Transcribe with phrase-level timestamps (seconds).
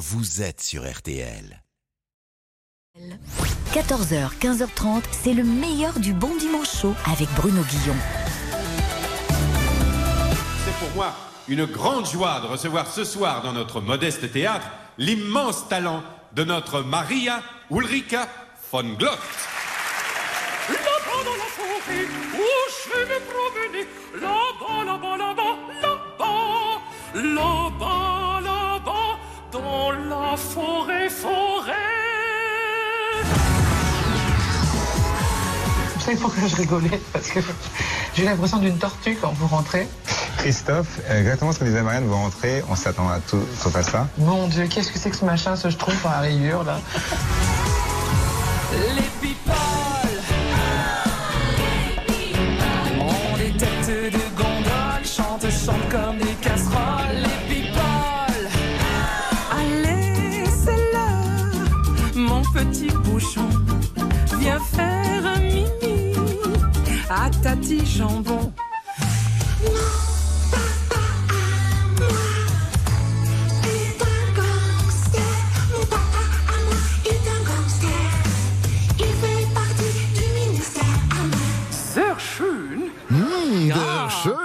[0.00, 1.62] vous êtes sur RTL.
[3.74, 7.94] 14h, 15h30, c'est le meilleur du bon dimanche chaud avec Bruno Guillon.
[10.64, 11.14] C'est pour moi
[11.48, 14.66] une grande joie de recevoir ce soir dans notre modeste théâtre
[14.96, 18.26] l'immense talent de notre Maria Ulrika
[18.72, 19.18] von Glott.
[20.70, 22.06] Là-bas dans la forêt
[22.36, 26.80] où je vais me promener, là-bas, là-bas, là-bas, là-bas,
[27.14, 28.09] là-bas, là-bas, dans
[30.08, 31.72] la forêt, forêt.
[35.98, 37.40] Je sais pourquoi je rigolais, parce que
[38.14, 39.86] j'ai l'impression d'une tortue quand vous rentrez.
[40.38, 44.08] Christophe, exactement ce que disait Marianne, vous rentrez, on s'attend à tout sauf à ça.
[44.16, 46.78] Mon Dieu, qu'est-ce que c'est que ce machin, ce je trouve à la rayure, là?
[48.72, 49.52] Les people
[52.98, 56.99] ont des têtes de gondole, chantent, chantent comme des casseroles.
[67.10, 68.52] À tati jambon.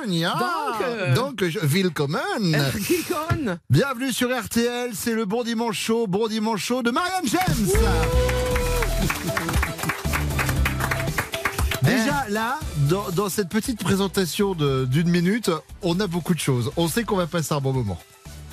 [0.09, 0.35] Ja.
[0.39, 1.13] Danke.
[1.13, 2.21] Donc, je- willkommen.
[2.87, 3.59] Kikon.
[3.69, 7.67] Bienvenue sur RTL, c'est le Bon Dimanche Chaud, Bon Dimanche Chaud de Marianne James.
[12.29, 12.59] Là,
[12.89, 16.71] dans, dans cette petite présentation d'une minute, on a beaucoup de choses.
[16.77, 17.97] On sait qu'on va passer un bon moment.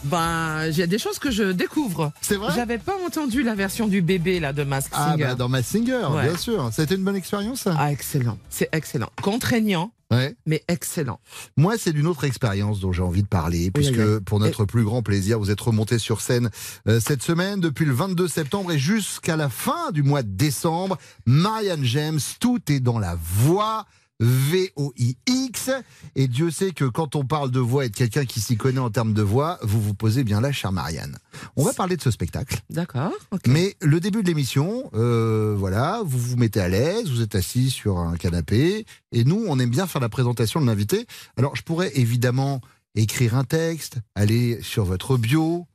[0.04, 2.10] Ben, il y a des choses que je découvre.
[2.20, 5.24] C'est vrai J'avais pas entendu la version du bébé là de Mask Ah Singer.
[5.24, 6.28] bah dans ma singer, Ouais.
[6.28, 6.70] bien sûr.
[6.72, 8.36] C'était une bonne expérience ça Ah, excellent.
[8.50, 9.10] C'est excellent.
[9.22, 10.36] Contraignant, Ouais.
[10.46, 11.20] mais excellent.
[11.56, 14.20] Moi, c'est d'une autre expérience dont j'ai envie de parler, puisque oui.
[14.24, 16.50] pour notre plus grand plaisir, vous êtes remonté sur scène
[16.86, 20.98] euh, cette semaine, depuis le 22 septembre et jusqu'à la fin du mois de décembre.
[21.26, 23.86] Marianne James, tout est dans la voix.
[24.22, 25.70] V-O-I-X.
[26.14, 28.78] Et Dieu sait que quand on parle de voix et de quelqu'un qui s'y connaît
[28.78, 31.18] en termes de voix, vous vous posez bien là, chère Marianne.
[31.56, 32.60] On va parler de ce spectacle.
[32.70, 33.12] D'accord.
[33.46, 37.70] Mais le début de l'émission, euh, voilà, vous vous mettez à l'aise, vous êtes assis
[37.70, 41.06] sur un canapé, et nous, on aime bien faire la présentation de l'invité.
[41.36, 42.60] Alors, je pourrais évidemment
[42.94, 45.66] écrire un texte, aller sur votre bio,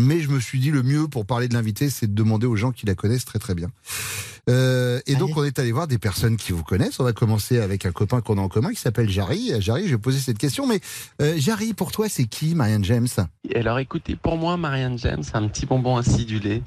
[0.00, 2.56] mais je me suis dit le mieux pour parler de l'invité, c'est de demander aux
[2.56, 3.68] gens qui la connaissent très très bien.
[4.48, 5.40] Euh, et donc, Allez.
[5.40, 6.98] on est allé voir des personnes qui vous connaissent.
[6.98, 9.52] On va commencer avec un copain qu'on a en commun qui s'appelle Jarry.
[9.60, 10.80] Jarry, je vais poser cette question, mais
[11.20, 13.08] euh, Jarry, pour toi, c'est qui, Marianne James?
[13.54, 16.62] Alors écoutez, pour moi, Marianne James, un petit bonbon acidulé,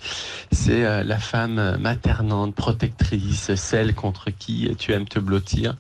[0.52, 5.76] c'est euh, la femme maternante, protectrice, celle contre qui tu aimes te blottir.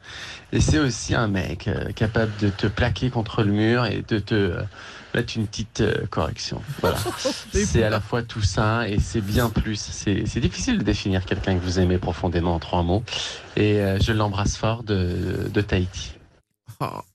[0.53, 4.19] Et c'est aussi un mec euh, capable de te plaquer contre le mur et de
[4.19, 4.56] te
[5.13, 6.62] mettre une petite euh, correction.
[6.81, 6.97] Voilà.
[7.53, 9.79] c'est à la fois tout ça et c'est bien plus.
[9.79, 13.03] C'est c'est difficile de définir quelqu'un que vous aimez profondément en trois mots.
[13.56, 16.12] Et euh, je l'embrasse fort de, de Tahiti.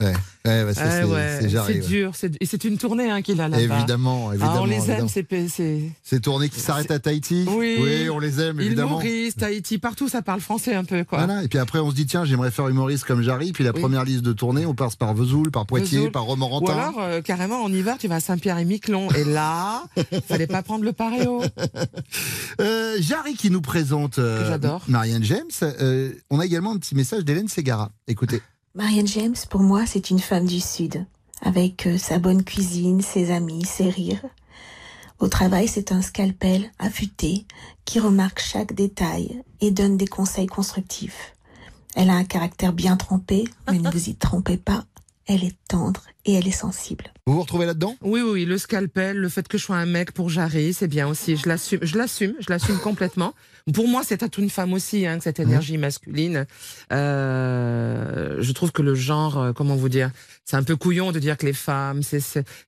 [0.00, 0.12] Ouais,
[0.46, 2.12] ouais, bah, ça, Ah c'est ouais, dur.
[2.14, 3.62] c'est- Et c'est une tournée hein, qu'il a là-bas.
[3.76, 5.00] Évidemment, Ah, on les évidemment.
[5.00, 7.44] aime, ces ces- Ces tournées qui s'arrêtent à Tahiti?
[7.48, 8.08] Oui.
[8.10, 8.90] on les aime, évidemment.
[8.92, 11.24] Maurice, Tahiti, partout, ça parle français un peu, quoi.
[11.24, 11.42] Voilà.
[11.42, 13.52] Et puis après, on se dit, tiens, j'aimerais faire humoriste comme Jarry.
[13.52, 13.80] Puis la Oui.
[13.80, 16.12] première liste de tournées, on passe par Vesoul, par Poitiers, Vesoul.
[16.12, 16.72] par Ou Romorantin.
[16.72, 19.08] alors, euh, carrément, en hiver, tu vas à Saint-Pierre-et-Miquelon.
[19.12, 19.84] Et là,
[20.28, 21.42] fallait pas prendre le paréo.
[22.60, 24.56] Euh, Jarry qui nous présente euh.
[24.88, 25.44] Marianne James.
[25.62, 27.90] Euh, on a également un petit message d'Hélène Ségara.
[28.06, 28.40] Écoutez.
[28.74, 31.04] Marianne James, pour moi, c'est une femme du Sud,
[31.40, 34.24] avec euh, sa bonne cuisine, ses amis, ses rires.
[35.18, 37.46] Au travail, c'est un scalpel affûté
[37.84, 41.34] qui remarque chaque détail et donne des conseils constructifs.
[41.96, 44.84] Elle a un caractère bien trempé, mais ne vous y trompez pas,
[45.26, 47.12] elle est tendre et elle est sensible.
[47.26, 47.96] Vous vous retrouvez là-dedans?
[48.02, 51.08] Oui, oui, le scalpel, le fait que je sois un mec pour Jarry, c'est bien
[51.08, 51.36] aussi.
[51.36, 53.34] Je l'assume, je l'assume, je l'assume complètement.
[53.74, 56.46] Pour moi, c'est à toute une femme aussi, hein, cette énergie masculine.
[56.92, 60.10] Euh, je trouve que le genre, euh, comment vous dire,
[60.44, 62.22] c'est un peu couillon de dire que les femmes, c'est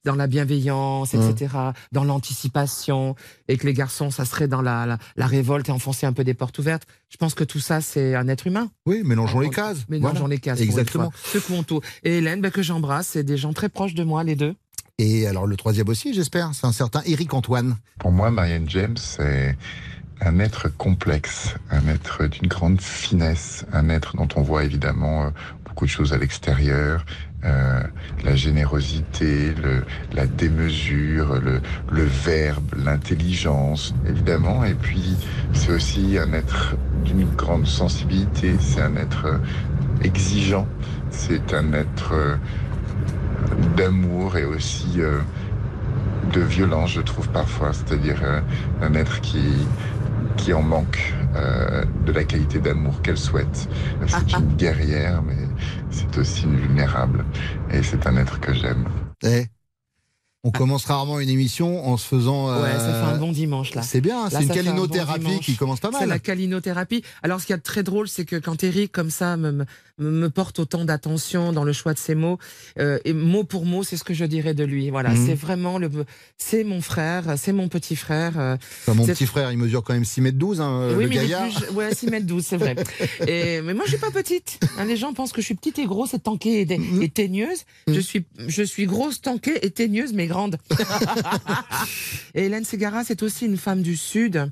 [0.04, 1.30] dans la bienveillance, Mhm.
[1.30, 1.54] etc.,
[1.92, 3.14] dans l'anticipation,
[3.48, 6.24] et que les garçons, ça serait dans la, la, la révolte et enfoncer un peu
[6.24, 6.84] des portes ouvertes.
[7.08, 8.70] Je pense que tout ça, c'est un être humain.
[8.86, 9.78] Oui, mélangeons les cases.
[9.88, 10.34] Mélangeons Voilà.
[10.34, 10.60] les cases.
[10.60, 11.12] Exactement.
[11.32, 11.80] Secouons tout.
[12.04, 14.54] Et Hélène, ben, que j'embrasse, c'est des gens très proches de moi, les deux.
[14.98, 17.78] Et alors le troisième aussi, j'espère, c'est un certain Eric Antoine.
[17.98, 19.56] Pour moi, Marianne James, c'est
[20.22, 25.30] un être complexe, un être d'une grande finesse, un être dont on voit évidemment euh,
[25.64, 27.04] beaucoup de choses à l'extérieur,
[27.44, 27.82] euh,
[28.22, 29.54] la générosité,
[30.12, 34.64] la démesure, le, verbe, l'intelligence, évidemment.
[34.64, 35.16] Et puis,
[35.54, 39.40] c'est aussi un être d'une grande sensibilité, c'est un être
[40.02, 40.66] exigeant,
[41.10, 42.36] c'est un être euh,
[43.74, 45.00] d'amour et aussi
[46.32, 48.20] de violence, je trouve parfois, c'est-à-dire
[48.82, 49.40] un être qui
[50.36, 53.68] qui en manque euh, de la qualité d'amour qu'elle souhaite.
[54.06, 55.36] C'est une guerrière, mais
[55.91, 57.24] c'est aussi une vulnérable.
[57.72, 58.88] Et c'est un être que j'aime.
[59.22, 59.47] Eh,
[60.42, 62.48] on commence rarement une émission en se faisant.
[62.62, 63.82] Ouais, ça fait un euh, bon dimanche là.
[63.82, 66.09] C'est bien, c'est une bon calinothérapie qui commence pas C'est mal.
[66.09, 67.03] la calinothérapie.
[67.22, 69.66] Alors, ce qui est très drôle, c'est que quand Eric, comme ça, me,
[70.00, 72.38] me, porte autant d'attention dans le choix de ses mots,
[72.78, 74.91] euh, et mot pour mot, c'est ce que je dirais de lui.
[74.91, 75.26] Voilà, Mhm.
[75.26, 75.91] c'est vraiment le,
[76.38, 78.38] c'est mon frère, c'est mon petit frère.
[78.38, 81.08] euh, Enfin, mon petit frère, il mesure quand même 6 mètres 12, hein, oui, le
[81.08, 81.48] mais il est gaillard.
[81.48, 82.74] plus, ouais, 6 mètres 12, c'est vrai.
[83.28, 84.58] Et, mais moi, je suis pas petite.
[84.78, 84.84] hein.
[84.84, 87.03] les gens pensent que je suis petite et grosse et tankée et, Mhm.
[87.03, 87.64] et teigneuse.
[87.88, 90.56] Je suis, je suis grosse, tankée et teigneuse, mais grande.
[92.34, 94.50] et Hélène Ségara, c'est aussi une femme du Sud.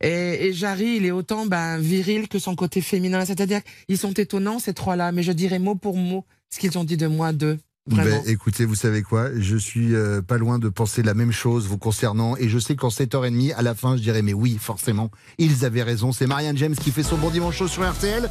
[0.00, 3.24] Et, Jarry, il est autant ben, viril que son côté féminin.
[3.24, 5.12] C'est-à-dire qu'ils sont étonnants, ces trois-là.
[5.12, 7.58] Mais je dirais mot pour mot ce qu'ils ont dit de moi, d'eux.
[7.88, 9.28] Ben, écoutez, vous savez quoi?
[9.38, 12.36] Je suis euh, pas loin de penser la même chose vous concernant.
[12.36, 15.84] Et je sais qu'en 7h30, à la fin, je dirais, mais oui, forcément, ils avaient
[15.84, 16.10] raison.
[16.10, 18.28] C'est Marianne James qui fait son bon dimanche sur RTL.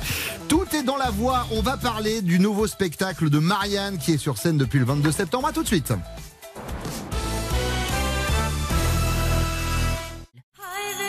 [0.49, 1.47] Tout est dans la voix.
[1.51, 5.11] On va parler du nouveau spectacle de Marianne qui est sur scène depuis le 22
[5.11, 5.47] septembre.
[5.47, 5.93] À tout de suite.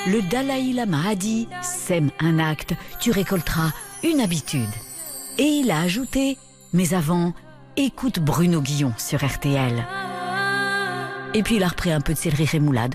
[0.07, 3.73] Le Dalai Lama a dit Sème un acte, tu récolteras
[4.05, 4.71] une habitude.
[5.37, 6.39] Et il a ajouté
[6.73, 7.35] Mais avant,
[7.77, 9.85] écoute Bruno Guillon sur RTL.
[11.35, 12.95] Et puis il a repris un peu de céleri rémoulade.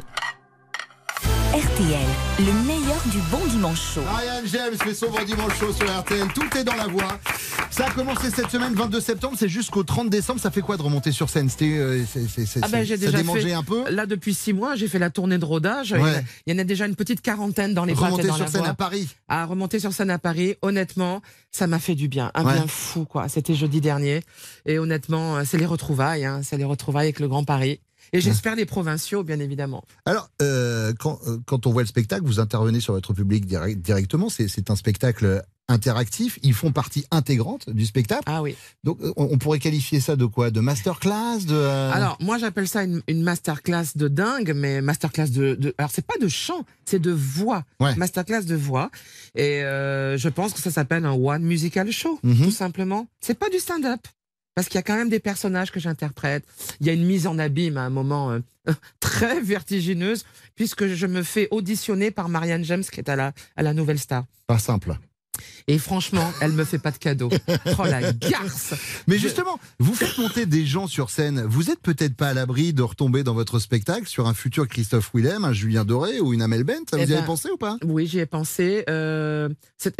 [1.54, 2.08] RTL,
[2.40, 4.02] le meilleur du bon dimanche chaud.
[4.04, 6.28] Marianne James fait son bon dimanche chaud sur RTL.
[6.36, 7.20] Tout est dans la voix.
[7.72, 9.36] Ça a commencé cette semaine, 22 septembre.
[9.40, 10.40] C'est jusqu'au 30 décembre.
[10.40, 11.50] Ça fait quoi de remonter sur scène?
[11.50, 13.90] C'était, euh, c'est- c'est- c'est- Ah ben, j'ai ça déjà fait, un peu?
[13.90, 15.94] Là, depuis six mois, j'ai fait la tournée de rodage.
[15.94, 16.24] Ouais.
[16.46, 18.46] Il y en a déjà une petite quarantaine dans les pattes et Remonter dans sur
[18.46, 19.08] la scène à Paris.
[19.28, 21.22] à remonter sur scène à Paris, honnêtement,
[21.52, 22.54] ça m'a fait du bien, un Ouais.
[22.54, 23.30] bien fou quoi.
[23.30, 24.22] C'était jeudi dernier
[24.66, 27.80] et honnêtement, euh, c'est les retrouvailles, hein, c'est les retrouvailles avec le Grand Paris.
[28.14, 29.84] Et j'espère les provinciaux, bien évidemment.
[30.06, 33.82] Alors, euh, quand, euh, quand on voit le spectacle, vous intervenez sur votre public direct-
[33.82, 34.28] directement.
[34.30, 36.38] C'est un spectacle interactif.
[36.44, 38.24] Ils font partie intégrante du spectacle.
[38.26, 38.58] Ah oui.
[38.84, 40.52] Donc, euh, on, on pourrait qualifier ça de quoi?
[40.52, 45.30] De masterclass de, euh, Alors, moi, j'appelle ça une, une masterclass de dingue, mais masterclass
[45.30, 45.56] de.
[45.56, 47.64] de alors, c'est pas de chant, c'est de voix.
[47.80, 47.96] Ouais.
[47.96, 48.92] Masterclass de voix.
[49.36, 52.44] Et euh, je pense que ça s'appelle un one musical show, Mhm.
[52.46, 53.08] tout simplement.
[53.22, 54.02] C'est pas du stand-up.
[54.62, 56.44] Parce qu'il y a quand même des personnages que j'interprète.
[56.82, 58.40] Il y a une mise en abîme à un moment euh,
[59.00, 60.24] très vertigineuse,
[60.56, 63.98] puisque je me fais auditionner par Marianne James, qui est à la, à la Nouvelle
[63.98, 64.26] Star.
[64.46, 65.00] Pas simple.
[65.68, 67.30] Et franchement, elle me fait pas de cadeau.
[67.80, 68.74] Oh la garce
[69.08, 71.44] Mais justement, vous faites monter des gens sur scène.
[71.48, 75.12] Vous êtes peut-être pas à l'abri de retomber dans votre spectacle sur un futur Christophe
[75.14, 76.74] Willem, un Julien Doré ou une Amel Bent.
[76.92, 77.78] Vous Eh y avez ben, pensé ou pas?
[77.84, 78.84] Oui, j'y ai pensé.
[78.90, 79.50] Euh,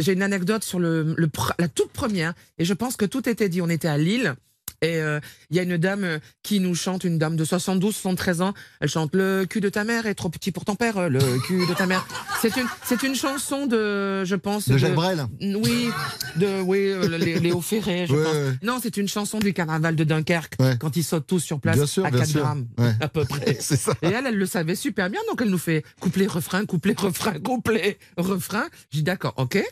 [0.00, 1.16] J'ai une anecdote sur le,
[1.58, 3.62] la toute première, et je pense que tout était dit.
[3.62, 4.34] On était à Lille.
[4.82, 5.20] Et euh,
[5.50, 8.52] il y a une dame euh, qui nous chante, une dame de 72, 73 ans.
[8.80, 11.66] Elle chante Le cul de ta mère est trop petit pour ton père, le cul
[11.66, 12.06] de ta mère.
[12.40, 14.68] C'est une, c'est une chanson de, je pense.
[14.68, 15.88] De Jacques Brel Oui,
[16.36, 18.34] de, oui, euh, Lé- Léo Ferré, je Ouais, pense.
[18.34, 18.52] ouais.
[18.62, 20.76] Non, c'est une chanson du carnaval de Dunkerque, Ouais.
[20.80, 22.40] quand ils sautent tous sur place Bien sûr, à bien 4 sûr.
[22.40, 22.66] grammes,
[23.00, 23.54] à peu près.
[23.60, 23.92] Ça.
[24.02, 27.38] Et elle, elle le savait super bien, donc elle nous fait couplet, refrain, couplet, refrain,
[27.38, 28.64] couplet, refrain.
[28.90, 29.62] J'ai dit d'accord, ok.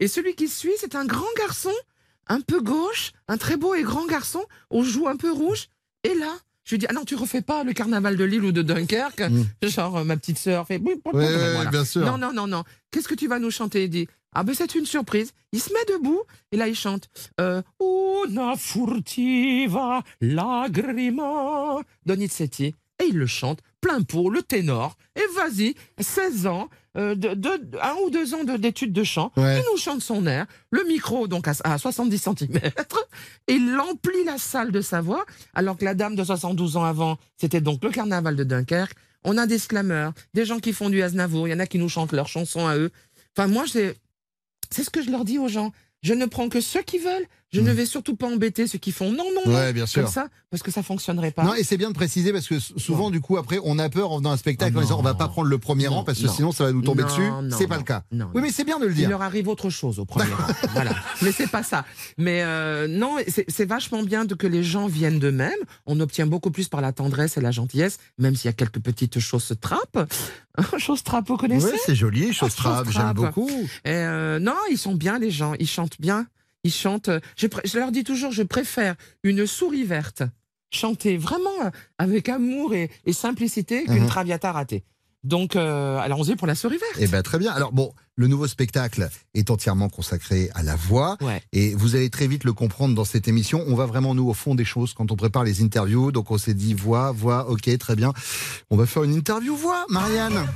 [0.00, 1.70] Et celui qui suit, c'est un grand garçon,
[2.28, 5.68] un peu gauche, un très beau et grand garçon, aux joues un peu rouges.
[6.04, 6.32] Et là,
[6.64, 9.20] je lui dis, ah non, tu refais pas le carnaval de Lille ou de Dunkerque.
[9.20, 9.44] Mm.
[9.68, 11.70] Genre, euh, ma petite sœur fait, oui, Ouais, ouais, voilà.
[11.70, 12.04] bien sûr.
[12.04, 12.64] Non, non, non, non.
[12.90, 13.84] Qu'est-ce que tu vas nous chanter?
[13.84, 15.32] Il dit, ah ben c'est une surprise.
[15.52, 17.08] Il se met debout et là il chante
[17.40, 22.74] euh, Una furtiva lagrima Donizetti.
[23.02, 24.96] Et il le chante plein pot, le ténor.
[25.14, 29.30] Et vas-y, 16 ans, euh, de, de- un ou deux ans de- d'études de chant.
[29.36, 29.58] Ouais.
[29.60, 32.58] Il nous chante son air, le micro donc à, à 70 cm.
[33.48, 36.84] Et il emplit la salle de sa voix, alors que la dame de 72 ans
[36.84, 38.94] avant, c'était donc le carnaval de Dunkerque.
[39.24, 41.78] On a des slameurs, des gens qui font du Aznavour, il y en a qui
[41.78, 42.90] nous chantent leurs chansons à eux.
[43.36, 43.96] Enfin, moi, c'est
[44.82, 45.72] ce que je leur dis aux gens.
[46.02, 47.26] Je ne prends que ceux qui veulent.
[47.54, 49.52] Je ne vais surtout pas embêter ceux qui font non, non, non.
[49.52, 49.54] Mm.
[49.54, 50.02] Ouais, bien sûr.
[50.02, 51.44] Comme ça, parce que ça fonctionnerait pas.
[51.44, 54.10] Non, et c'est bien de préciser parce que souvent, du coup, après, on a peur
[54.12, 55.00] en faisant un spectacle Ah en disant non.
[55.00, 56.32] on va pas prendre le premier Non, rang parce que non.
[56.32, 57.08] sinon ça va nous tomber Non,
[57.42, 57.56] dessus.
[57.58, 58.02] C'est pas le cas.
[58.12, 59.08] non, oui, mais c'est bien de le Il dire.
[59.08, 60.46] leur arrive autre chose au premier rang.
[60.72, 60.94] Voilà.
[61.22, 61.84] Mais c'est pas ça.
[62.18, 63.16] Mais euh, non,
[63.48, 65.52] c'est vachement bien de que les gens viennent d'eux-mêmes.
[65.86, 68.80] On obtient beaucoup plus par la tendresse et la gentillesse, même s'il y a quelques
[68.80, 70.10] petites choses trappes.
[70.78, 73.16] choses trappes, vous connaissez Ouais, c'est joli, chose Ah, trap, chose j'aime trappe.
[73.16, 73.50] beaucoup.
[73.84, 76.26] Et euh, non, ils sont bien les gens, ils chantent bien.
[76.64, 77.08] Ils chantent.
[77.10, 80.22] euh, Je, leur dis toujours, je préfère une souris verte
[80.72, 84.06] chanter vraiment euh, avec amour et, et simplicité qu'une Mhm.
[84.08, 84.82] traviata ratée.
[85.24, 86.96] Donc, euh, allons-y pour la souris verte.
[86.98, 87.52] Eh ben très bien.
[87.52, 91.16] Alors bon, le nouveau spectacle est entièrement consacré à la voix.
[91.22, 91.42] Ouais.
[91.52, 93.64] Et vous allez très vite le comprendre dans cette émission.
[93.66, 96.12] On va vraiment, nous, au fond des choses quand on prépare les interviews.
[96.12, 98.12] Donc, on s'est dit voix, voix, ok, très bien.
[98.70, 100.46] On va faire une interview voix, Marianne.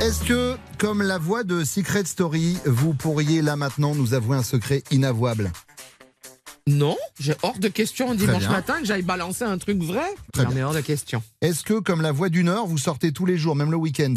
[0.00, 4.42] Est-ce que, comme la voix de Secret Story, vous pourriez là maintenant nous avouer un
[4.42, 5.52] secret inavouable?
[6.68, 10.04] Non, j'ai hors de question un dimanche matin que j'aille balancer un truc vrai.
[10.32, 11.22] Très ai hors de question.
[11.40, 14.14] Est-ce que, comme la voix du Nord, vous sortez tous les jours, même le week-end?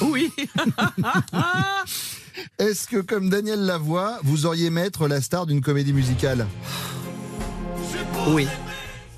[0.00, 0.32] Oui.
[2.58, 6.46] Est-ce que, comme Daniel Lavoie, vous auriez aimé être la star d'une comédie musicale?
[8.28, 8.48] Oui.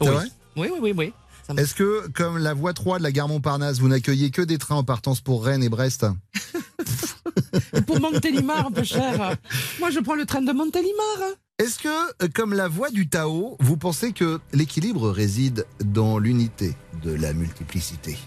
[0.01, 0.15] C'est Oui.
[0.15, 0.27] vrai?
[0.57, 1.13] Oui, oui, oui, oui.
[1.55, 4.59] Me- Est-ce que, comme la voie 3 de la gare Montparnasse, vous n'accueillez que des
[4.59, 6.05] trains en partance pour Rennes et Brest?
[7.87, 9.37] Pour Montélimar, un peu cher.
[9.81, 11.19] Moi, je prends le train de Montélimar.
[11.59, 11.89] Est-ce que,
[12.23, 17.33] euh, comme la voix du Tao, vous pensez que l'équilibre réside dans l'unité de la
[17.33, 18.19] multiplicité?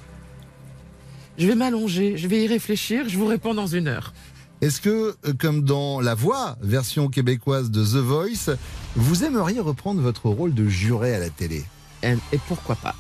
[1.38, 4.14] Je vais m'allonger, je vais y réfléchir, je vous réponds dans une heure.
[4.62, 8.58] Est-ce que, euh, comme dans La Voix, version québécoise de The Voice,
[8.96, 11.64] vous aimeriez reprendre votre rôle de juré à la télé?
[12.02, 12.96] Et, et pourquoi pas?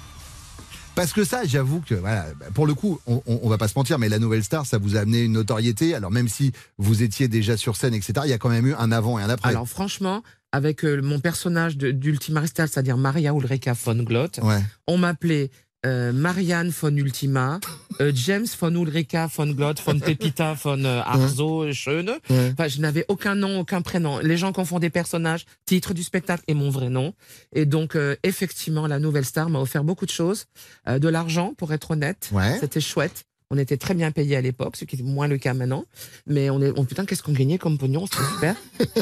[0.99, 3.67] Parce que ça, j'avoue que, voilà, bah, pour le coup, on, on, on va pas
[3.67, 5.95] se mentir, mais la nouvelle star, ça vous a amené une notoriété.
[5.95, 8.73] Alors même si vous étiez déjà sur scène, etc., il y a quand même eu
[8.73, 9.49] un avant et un après.
[9.49, 14.61] Alors franchement, avec euh, mon personnage de- d'Ultima Restal, c'est-à-dire Maria Ulrika von Glott, Ouais.
[14.87, 15.51] on m'appelait
[15.85, 17.59] euh, Marianne von Ultima,
[18.01, 22.17] euh, James von Ulrika von Glott, von Pepita von euh, Arzo, Schöne.
[22.29, 22.51] Ouais.
[22.53, 24.19] Enfin, je n'avais aucun nom, aucun prénom.
[24.19, 27.13] Les gens confondaient personnages, titre du spectacle et mon vrai nom.
[27.53, 30.45] Et donc, euh, effectivement, la nouvelle star m'a offert beaucoup de choses.
[30.87, 32.29] Euh, de l'argent, pour être honnête.
[32.31, 32.57] Ouais.
[32.59, 33.23] C'était chouette.
[33.51, 35.83] On était très bien payés à l'époque, ce qui est moins le cas maintenant.
[36.27, 38.55] Mais on est, oh, putain, qu'est-ce qu'on gagnait comme pognon, c'était super.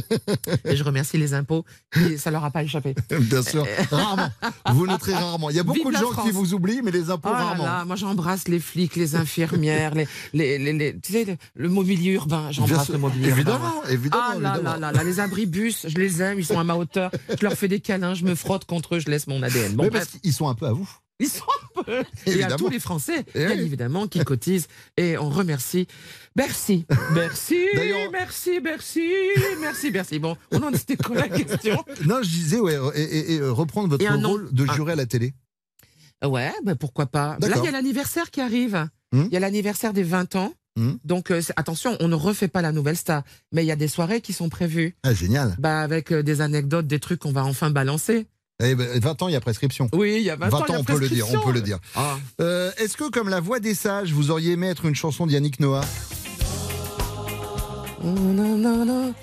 [0.63, 2.95] et je remercie les impôts, qui, ça leur a pas échappé.
[3.19, 4.29] Bien sûr, rarement.
[4.71, 5.49] Vous noterez rarement.
[5.49, 7.65] Il y a beaucoup Vive de gens qui vous oublient, mais les impôts Oh rarement.
[7.65, 11.67] là, moi j'embrasse les flics, les infirmières, les, les, les, les- tu sais, le, le
[11.67, 12.49] mobilier urbain.
[12.51, 13.41] J'embrasse le mobilier urbain.
[13.41, 14.73] évidemment, évidemment, Ah là évidemment.
[14.75, 17.11] là là là, les abribus, je les aime, ils sont à ma hauteur.
[17.37, 19.73] Je leur fais des câlins, je me frotte contre eux, je laisse mon ADN.
[19.73, 20.89] Bon, Mais parce qu'ils sont un peu à vous.
[21.19, 21.43] ils sont
[21.85, 22.03] peu.
[22.27, 23.61] Et à tous les Français, Eh bien oui.
[23.63, 24.67] évidemment, qui cotisent.
[24.97, 25.87] Et on remercie.
[26.35, 26.85] Merci.
[27.13, 27.57] Merci.
[27.73, 29.09] D'ailleurs- Merci, merci,
[29.61, 30.19] merci, merci.
[30.19, 31.83] Bon, on en c'était quoi la question?
[32.05, 34.73] Non, je disais, ouais, et, et- et, euh, reprendre votre Et rôle de Ah.
[34.73, 35.33] juré à la télé.
[36.25, 37.37] Ouais, ben pourquoi pas.
[37.41, 38.87] Là, il y a l'anniversaire qui arrive.
[39.11, 39.23] Hmm.
[39.27, 40.53] Il y a l'anniversaire des 20 ans.
[40.75, 40.93] Hmm.
[41.03, 43.23] Donc, euh, attention, on ne refait pas la nouvelle star.
[43.51, 44.95] Mais il y a des soirées qui sont prévues.
[45.03, 45.55] Ah, génial.
[45.59, 48.27] Bah, avec euh, des anecdotes, des trucs qu'on va enfin balancer.
[48.63, 49.87] Eh ben, 20 ans, il y a prescription.
[49.93, 51.77] Oui, il y a 20, 20 ans, on peut le dire, on peut le dire.
[51.95, 52.15] Ah.
[52.41, 55.59] Euh, Est-ce que, comme la voix des sages, vous auriez aimé être une chanson d'Yannick
[55.59, 55.85] Noah?
[58.03, 59.13] Non, non, non.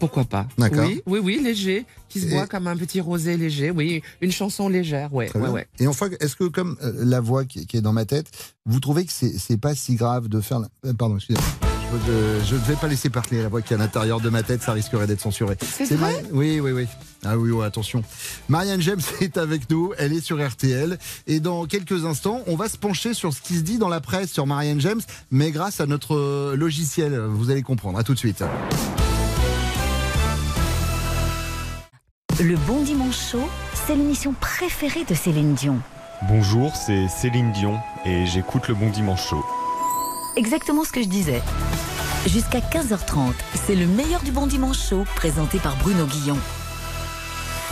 [0.00, 0.86] Pourquoi pas D'accord.
[0.86, 3.70] Oui, oui, oui, léger, qui se boit comme un petit rosé léger.
[3.70, 5.66] Oui, une chanson légère, ouais, ouais, ouais.
[5.80, 8.28] Et enfin, est-ce que, comme euh, la voix qui, qui est dans ma tête,
[8.64, 10.60] vous trouvez que c'est pas si grave de faire.
[10.60, 11.44] la- euh, pardon, excusez-moi.
[12.06, 14.62] Je, ne vais pas laisser parler la voix qui est à l'intérieur de ma tête,
[14.62, 15.56] ça risquerait d'être censuré.
[15.60, 16.22] C'est vrai?
[16.32, 16.86] Oui, oui, oui.
[17.24, 18.02] Ah oui, ouais, attention.
[18.48, 20.98] Marianne James est avec nous, elle est sur RTL.
[21.26, 24.00] Et dans quelques instants, on va se pencher sur ce qui se dit dans la
[24.00, 27.98] presse sur Marianne James, mais grâce à notre euh, logiciel, vous allez comprendre.
[27.98, 28.44] À tout de suite.
[32.40, 35.80] Le Bon Dimanche Show, c'est l'émission préférée de Céline Dion.
[36.28, 39.44] Bonjour, c'est Céline Dion et j'écoute le Bon Dimanche Show.
[40.36, 41.42] Exactement ce que je disais.
[42.28, 43.32] Jusqu'à 15h30,
[43.66, 46.36] c'est le meilleur du Bon Dimanche Show, présenté par Bruno Guillon.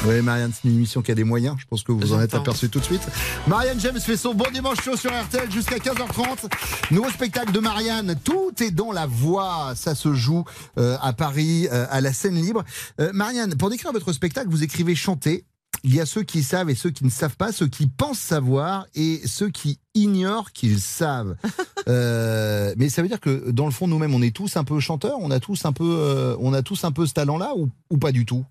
[0.04, 1.56] Oui, Marianne, c'est une émission qui a des moyens.
[1.58, 3.02] Je pense que vous en êtes aperçu tout de suite.
[3.46, 6.50] Marianne James fait son bon dimanche chaud sur RTL jusqu'à 15h30.
[6.90, 8.14] Nouveau spectacle de Marianne.
[8.22, 9.72] Tout est dans la voix.
[9.74, 10.44] Ça se joue
[10.78, 12.64] euh, à Paris, euh, à la scène libre.
[13.00, 15.44] Euh, Marianne, pour décrire votre spectacle, vous écrivez chanter.
[15.84, 18.18] Il y a ceux qui savent et ceux qui ne savent pas, ceux qui pensent
[18.18, 21.36] savoir et ceux qui ignorent qu'ils savent.
[21.88, 24.80] Euh, mais ça veut dire que dans le fond, nous-mêmes, on est tous un peu
[24.80, 27.68] chanteurs, on a tous un peu, euh, on a tous un peu ce talent-là ou,
[27.90, 28.44] ou pas du tout?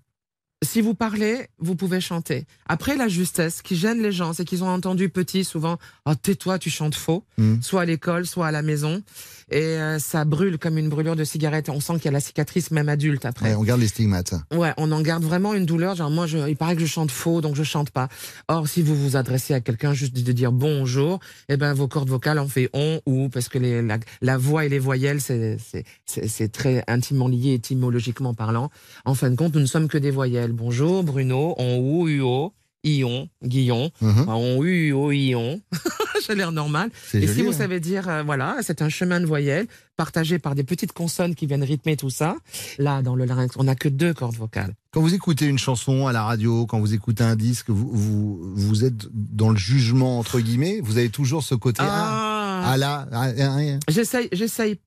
[0.64, 2.46] Si vous parlez, vous pouvez chanter.
[2.66, 6.58] Après, la justesse qui gêne les gens, c'est qu'ils ont entendu petit souvent Oh, tais-toi,
[6.58, 7.60] tu chantes faux, Mm.
[7.60, 9.02] soit à l'école, soit à la maison.
[9.50, 11.68] Et euh, ça brûle comme une brûlure de cigarette.
[11.68, 13.50] On sent qu'il y a la cicatrice, même adulte après.
[13.50, 14.34] Ouais, On garde les stigmates.
[14.52, 15.94] Ouais, on en garde vraiment une douleur.
[15.94, 18.08] Genre, moi, je, il paraît que je chante faux, donc je chante pas.
[18.48, 22.08] Or, si vous vous adressez à quelqu'un juste de dire bonjour, eh ben, vos cordes
[22.08, 25.58] vocales en fait on ou, parce que les, la, la voix et les voyelles, c'est,
[25.64, 28.70] c'est, c'est, c'est très intimement lié étymologiquement parlant.
[29.04, 30.52] En fin de compte, nous ne sommes que des voyelles.
[30.52, 32.52] Bonjour, Bruno, on ou, uo,
[32.86, 34.24] ion, guillon, Mhm.
[34.28, 35.60] On u, o, ion.
[36.26, 36.90] J'ai l'air normal.
[37.14, 37.52] Et joli, si vous hein.
[37.52, 39.66] savez dire, euh, voilà, c'est un chemin de voyelles
[39.96, 42.36] partagé par des petites consonnes qui viennent rythmer tout ça.
[42.78, 44.74] Là, dans le larynx, on n'a que deux cordes vocales.
[44.92, 48.40] Quand vous écoutez une chanson à la radio, quand vous écoutez un disque, vous, vous,
[48.54, 51.82] vous êtes dans le jugement, entre guillemets, vous avez toujours ce côté.
[51.84, 53.22] Ah, Ah là, ah,
[53.54, 53.78] rien.
[53.88, 54.78] J'essaye, j'essaye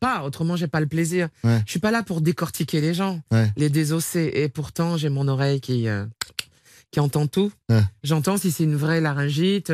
[0.00, 1.28] pas, autrement j'ai pas le plaisir.
[1.44, 1.60] Ouais.
[1.66, 3.50] Je suis pas là pour décortiquer les gens, Ouais.
[3.58, 4.30] les désosser.
[4.34, 6.04] Et pourtant, j'ai mon oreille qui, euh,
[6.92, 7.52] qui entend tout.
[7.68, 7.82] Ouais.
[8.04, 9.72] J'entends si c'est une vraie laryngite,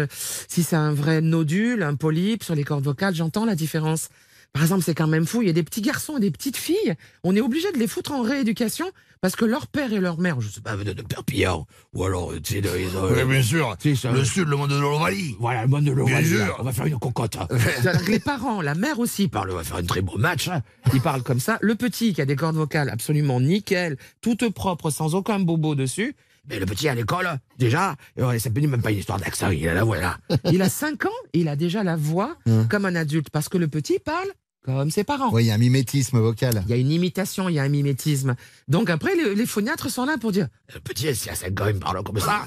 [0.49, 4.09] si c'est un vrai nodule, un polype sur les cordes vocales, j'entends la différence.
[4.53, 6.59] Par exemple, c'est quand même fou, il y a des petits garçons et des petites
[6.59, 8.85] filles, on est obligé de les foutre en rééducation
[9.23, 12.33] parce que leur père et leur mère, je sais pas, venaient de Perpignan, ou alors,
[12.43, 13.77] tu sais, de- ils ont- Oui, bien sûr.
[13.97, 15.37] ça- Le sud, le monde de l'Ovalie.
[15.39, 16.57] voilà, le monde de l'Ovalie, Bien là, sûr.
[16.59, 17.39] on va faire une cocotte.
[18.09, 20.49] Les parents, la mère aussi parle, on va faire un très beau match.
[20.49, 20.61] hein.
[20.93, 21.57] Ils parlent comme ça.
[21.63, 26.15] Le petit qui a des cordes vocales absolument nickel, toutes propres, sans aucun bobo dessus.
[26.49, 29.67] Mais le petit à l'école, déjà, euh, ça peut même pas une histoire d'accent, il
[29.69, 30.19] a la voix là.
[30.51, 32.67] Il a 5 ans, il a déjà la voix Hum.
[32.71, 34.29] comme un adulte, parce que le petit parle
[34.65, 35.31] comme ses parents.
[35.33, 36.63] Oui, il y a un mimétisme vocal.
[36.67, 38.35] Il y a une imitation, il y a un mimétisme.
[38.69, 41.67] Donc après, les, les phoniatres sont là pour dire Le petit, s'il a 5 ans,
[41.69, 42.45] il parle comme ça?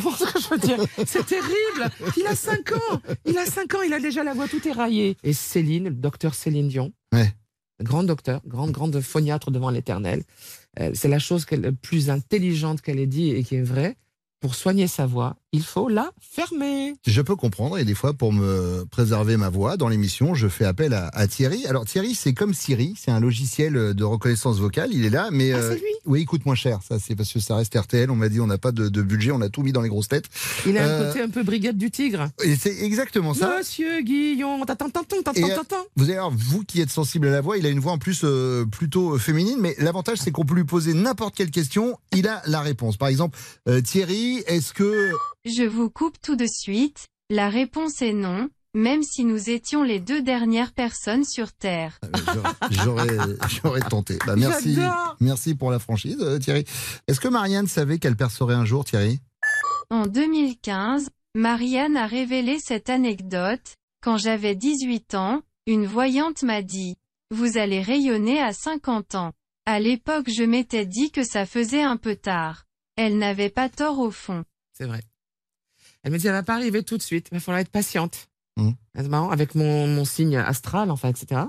[1.05, 4.47] C'est terrible Il a 5 ans Il a 5 ans, il a déjà la voix
[4.47, 5.17] tout éraillée.
[5.23, 7.33] Et Céline, le docteur Céline Dion, Ouais.
[7.81, 10.23] grand docteur, grande, grande phoniatre devant l'éternel, euh,
[10.93, 13.97] c'est la chose la plus intelligente qu'elle ait dit et qui est vraie.
[14.39, 16.93] Pour soigner sa voix, il faut la fermer.
[17.05, 20.65] Je peux comprendre, et des fois, pour me préserver ma voix dans l'émission, je fais
[20.65, 21.65] appel à, à Thierry.
[21.67, 25.51] Alors, Thierry, c'est comme Siri, c'est un logiciel de reconnaissance vocale, il est là, mais.
[25.51, 27.77] Ah, euh, c'est lui oui, il coûte moins cher, ça, c'est parce que ça reste
[27.77, 28.09] RTL.
[28.09, 29.89] On m'a dit, on n'a pas de, de budget, on a tout mis dans les
[29.89, 30.25] grosses têtes.
[30.65, 32.29] Il a Euh, un côté un peu brigade du tigre.
[32.43, 33.57] Et c'est exactement ça.
[33.59, 35.85] Monsieur Guillon, t'attends, t'attends, t'attends, euh, t'attends.
[35.95, 37.97] Vous allez voir, vous qui êtes sensible à la voix, il a une voix en
[37.99, 41.97] plus euh, plutôt euh, féminine, mais l'avantage c'est qu'on peut lui poser n'importe quelle question,
[42.15, 42.97] il a la réponse.
[42.97, 43.37] Par exemple,
[43.69, 45.11] euh, Thierry, est-ce que...
[45.45, 47.07] Je vous coupe tout de suite.
[47.31, 51.99] La réponse est non, même si nous étions les deux dernières personnes sur Terre.
[52.69, 53.07] J'aurais
[53.49, 54.19] j'aurais tenté.
[54.27, 54.77] Bah, merci,
[55.19, 56.65] merci pour la franchise, euh, Thierry.
[57.07, 59.19] Est-ce que Marianne savait qu'elle percerait un jour, Thierry?
[59.89, 63.77] En 2015, Marianne a révélé cette anecdote.
[64.03, 66.97] Quand j'avais 18 ans, une voyante m'a dit
[67.31, 69.31] «Vous allez rayonner à 50 ans».
[69.65, 72.65] À l'époque je m'étais dit que ça faisait un peu tard.
[72.95, 74.43] Elle n'avait pas tort au fond.
[74.73, 75.01] C'est vrai.
[76.03, 78.27] Elle me dit, elle va pas arriver tout de suite, il va falloir être patiente.
[78.57, 78.71] Mmh.
[78.95, 81.41] C'est marrant, avec mon, mon signe astral, enfin, etc.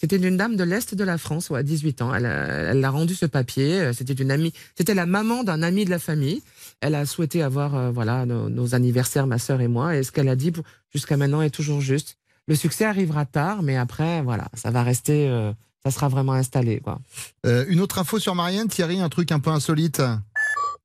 [0.00, 2.14] C'était une dame de l'Est de la France, ouais, à 18 ans.
[2.14, 3.80] Elle a, elle a rendu ce papier.
[3.80, 6.42] euh, C'était une amie, c'était la maman d'un ami de la famille.
[6.80, 9.96] Elle a souhaité avoir, euh, voilà, nos, nos anniversaires, ma sœur et moi.
[9.96, 10.52] Et ce qu'elle a dit
[10.94, 12.16] jusqu'à maintenant est toujours juste.
[12.46, 15.52] Le succès arrivera tard, mais après, voilà, ça va rester, euh,
[15.84, 17.00] ça sera vraiment installé, quoi.
[17.44, 20.00] Euh, Une autre info sur Marianne, Thierry, un truc un peu insolite.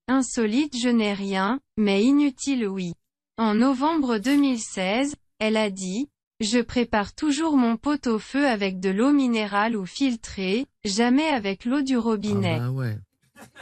[0.07, 2.93] Insolite je n'ai rien, mais inutile oui.
[3.41, 6.09] En novembre 2016, elle a dit
[6.41, 11.65] «Je prépare toujours mon pot au feu avec de l'eau minérale ou filtrée, jamais avec
[11.65, 12.59] l'eau du robinet.
[12.61, 12.99] Ah ouais.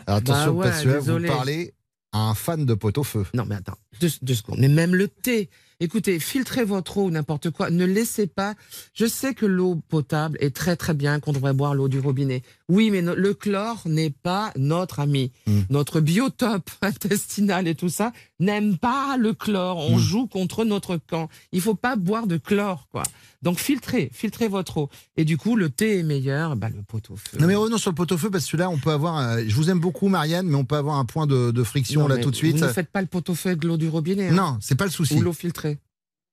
[0.06, 1.74] Alors, attention, Bah ouais, parce que vous parlez
[2.12, 3.26] à un fan de pot-au-feu.
[3.34, 4.60] Non, mais attends, deux, deux secondes.
[4.60, 5.50] Mais même le thé.
[5.82, 7.70] Écoutez, filtrez votre eau ou n'importe quoi.
[7.70, 8.56] Ne laissez pas.
[8.94, 12.44] Je sais que l'eau potable est très très bien, qu'on devrait boire l'eau du robinet.
[12.68, 15.32] Oui, mais no- le chlore n'est pas notre ami.
[15.48, 15.62] Hmm.
[15.70, 18.12] Notre biotope intestinal et tout ça
[18.42, 19.78] n'aime pas le chlore.
[19.78, 20.00] On Hmm.
[20.00, 21.30] joue contre notre camp.
[21.54, 23.04] Il faut pas boire de chlore, quoi.
[23.42, 24.90] Donc filtrez, filtrez votre eau.
[25.16, 26.58] Et du coup, le thé est meilleur.
[26.58, 27.38] Bah, le pot au feu.
[27.40, 29.70] Non mais revenons sur le pot-au-feu parce que là on peut avoir, un- je vous
[29.70, 32.32] aime beaucoup Marianne, mais on peut avoir un point de, de friction Non, là tout
[32.32, 32.58] de suite.
[32.58, 34.28] Vous ne faites pas le pot au feu avec l'eau du robinet.
[34.28, 34.34] hein.
[34.34, 35.14] Non, c'est pas le souci.
[35.16, 35.69] Ou l'eau filtrée.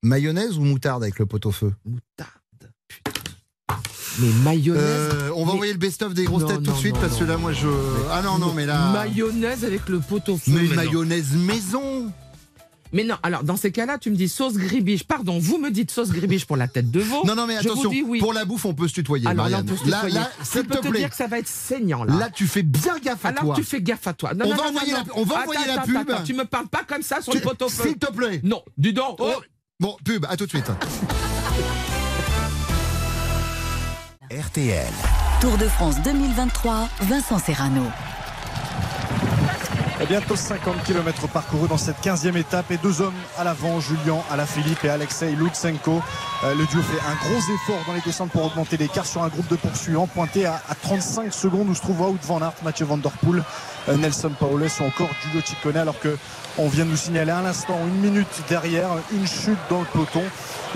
[0.06, 1.72] Mayonnaise ou moutarde avec le pot-au-feu?
[4.18, 4.82] Mais mayonnaise.
[4.82, 7.00] Euh, on va Mais- envoyer le best-of des grosses Non, têtes tout de suite non,
[7.00, 7.66] parce que là moi je.
[8.10, 8.92] Ah non non mais là.
[8.92, 10.52] Mayonnaise avec le pot au feu.
[10.52, 12.10] Mais mayonnaise maison.
[12.92, 15.04] Mais non, alors dans ces cas-là, tu me dis sauce gribiche.
[15.04, 17.24] Pardon, vous me dites sauce gribiche pour la tête de veau.
[17.26, 17.90] Non non mais attention.
[17.90, 18.20] oui.
[18.20, 19.26] Pour la bouffe on peut se tutoyer.
[19.26, 19.66] alors là, on Marianne.
[19.66, 20.14] peut se là, tutoyer.
[20.14, 20.98] là, Je s'il te te plaît.
[21.00, 22.14] dire que ça va être saignant là.
[22.16, 23.54] Là tu fais bien gaffe à alors toi.
[23.56, 24.32] tu fais gaffe à toi.
[24.34, 25.04] Non, On non, va non, envoyer la- non.
[25.16, 25.96] on va Attends, envoyer la attends, pub.
[26.10, 27.82] attends, tu me parles pas comme ça sur Tu- le pot au feu.
[27.88, 28.40] S'il te plaît.
[28.44, 29.16] Non, dis donc.
[29.18, 29.32] Oh.
[29.78, 30.70] Bon pub à tout de suite.
[34.30, 34.92] RTL.
[35.42, 37.82] Tour de France 2023, Vincent Serrano.
[40.08, 44.84] Bientôt 50 km parcourus dans cette 15e étape et deux hommes à l'avant, Julien Alaphilippe
[44.84, 46.00] et Alexei Lutsenko.
[46.44, 49.28] Euh, le duo fait un gros effort dans les descentes pour augmenter l'écart sur un
[49.28, 52.86] groupe de poursuivants pointé à, à 35 secondes où se trouve Wout van Aert, Mathieu
[52.86, 53.42] Van Der Poel,
[53.88, 56.16] euh, Nelson Paoles ou encore Giulio Ciccone alors que
[56.56, 60.22] on vient de nous signaler à l'instant une minute derrière une chute dans le peloton.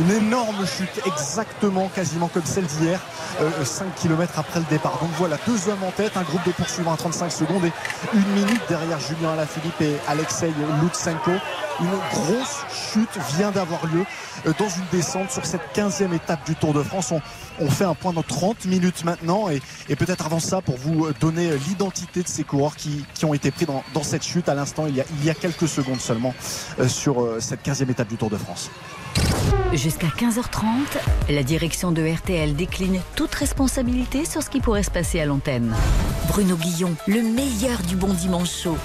[0.00, 3.00] Une énorme chute, exactement, quasiment comme celle d'hier,
[3.40, 4.98] euh, 5 km après le départ.
[5.00, 7.72] Donc voilà, deux hommes en tête, un groupe de poursuivants à 35 secondes et
[8.14, 11.32] une minute derrière Julien Alaphilippe et Alexei Lutsenko.
[11.80, 14.04] Une grosse chute vient d'avoir lieu
[14.46, 17.12] euh, dans une descente sur cette 15e étape du Tour de France.
[17.58, 19.60] On, fait un point dans 30 minutes maintenant et,
[19.96, 23.66] peut-être avant ça pour vous euh, donner l'identité de ces coureurs qui, ont été pris
[23.66, 26.34] dans, cette chute à l'instant il y a, quelques secondes seulement
[26.78, 28.70] euh, sur euh, cette 15e étape du Tour de France.
[29.72, 30.64] Jusqu'à 15h30,
[31.30, 35.74] la direction de RTL décline toute responsabilité sur ce qui pourrait se passer à l'antenne.
[36.28, 38.76] Bruno Guillon, le meilleur du bon dimanche chaud.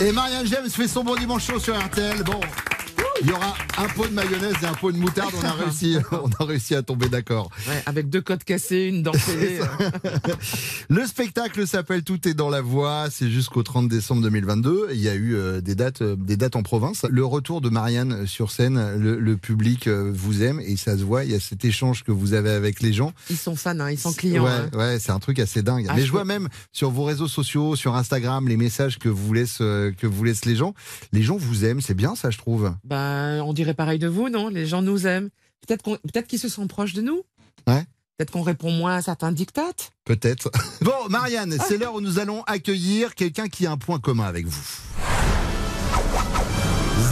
[0.00, 2.22] Et Marianne James fait son bon dimanche chaud sur RTL.
[2.22, 2.40] Bon,
[3.22, 5.32] il y aura un pot de mayonnaise et un pot de moutarde.
[5.38, 7.50] On a réussi, on a réussi à tomber d'accord.
[7.68, 9.12] Ouais, avec deux côtes cassées, une dent.
[10.88, 13.06] Le spectacle s'appelle Tout est dans la voix.
[13.10, 14.88] C'est jusqu'au 30 décembre 2022.
[14.92, 17.06] Il y a eu euh, des dates, euh, des dates en province.
[17.08, 21.02] Le retour de Marianne sur scène, le, le public euh, vous aime et ça se
[21.02, 21.24] voit.
[21.24, 23.12] Il y a cet échange que vous avez avec les gens.
[23.30, 24.44] Ils sont fans, hein, ils sont clients.
[24.44, 24.78] Ouais, hein.
[24.78, 25.86] ouais, c'est un truc assez dingue.
[25.88, 29.32] Ah, Mais je vois même sur vos réseaux sociaux, sur Instagram, les messages que vous
[29.32, 30.74] laissent, que vous laissent les gens.
[31.12, 32.72] Les gens vous aiment, c'est bien ça, je trouve.
[32.86, 34.48] Ben, on dirait pareil de vous, non?
[34.48, 35.28] Les gens nous aiment.
[35.66, 37.22] Peut-être qu'on- peut-être qu'ils se sont proches de nous.
[37.66, 37.84] Ouais.
[38.16, 39.90] Peut-être qu'on répond moins à certains dictates.
[40.04, 40.50] Peut-être.
[40.82, 44.46] Bon, Marianne, c'est l'heure où nous allons accueillir quelqu'un qui a un point commun avec
[44.46, 44.64] vous.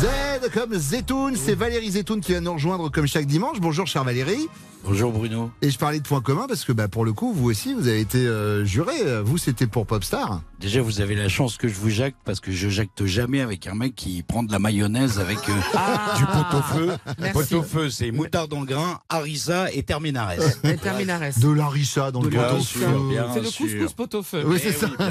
[0.00, 0.06] Z
[0.52, 3.60] comme Zetoun, c'est Valérie Zetoun qui va nous rejoindre comme chaque dimanche.
[3.60, 4.48] Bonjour, chère Valérie.
[4.86, 5.50] Bonjour Bruno.
[5.62, 7.88] Et je parlais de points communs parce que bah, pour le coup, vous aussi, vous
[7.88, 8.92] avez été euh, juré.
[9.24, 10.42] Vous, c'était pour Popstar.
[10.60, 13.66] Déjà, vous avez la chance que je vous jacte parce que je jacte jamais avec
[13.66, 16.14] un mec qui prend de la mayonnaise avec euh, Ah.
[16.18, 16.92] du pot-au-feu.
[17.32, 20.32] Pot-au-feu, c'est moutarde en grain, harissa et terminares.
[20.64, 21.20] Et terminares.
[21.38, 23.08] De larissa dans le Bien pot au sûr, feu.
[23.08, 24.42] bien C'est le couscous pot au feu.
[24.46, 24.88] Oui, c'est ça.
[24.88, 24.96] oui.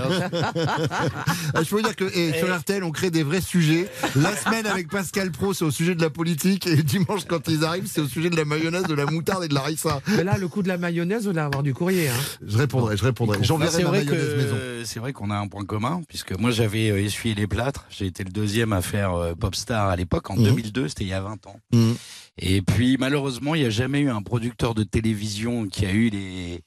[1.55, 2.51] Ah, Je peux vous dire que et sur Eh.
[2.57, 3.89] RTL, on crée des vrais sujets.
[4.15, 6.67] La semaine avec Pascal Pro, c'est au sujet de la politique.
[6.67, 9.47] Et dimanche, quand ils arrivent, c'est au sujet de la mayonnaise, de la moutarde et
[9.47, 10.01] de la harissa.
[10.15, 12.09] Mais là, le coup de la mayonnaise, vous allez avoir du courrier.
[12.09, 12.13] Hein.
[12.45, 13.37] Je répondrai, je répondrai.
[13.41, 14.55] J'enverrai c'est ma vrai mayonnaise maison.
[14.55, 17.85] que c'est vrai qu'on a un point commun puisque moi j'avais euh, essuyé les plâtres.
[17.89, 20.43] J'ai été le deuxième à faire euh, Popstar à l'époque en Mhm.
[20.45, 21.59] 2002, c'était il y a 20 ans.
[21.71, 21.95] Mhm.
[22.39, 26.09] Et puis malheureusement, il n'y a jamais eu un producteur de télévision qui a eu
[26.09, 26.61] les.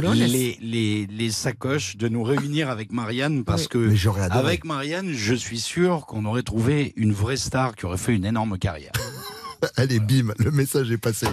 [0.00, 3.94] Les, les, les sacoches de nous réunir avec Marianne parce Oui.
[3.96, 8.14] que avec Marianne, je suis sûr qu'on aurait trouvé une vraie star qui aurait fait
[8.14, 8.92] une énorme carrière.
[9.76, 11.26] Allez, bim, le message est passé.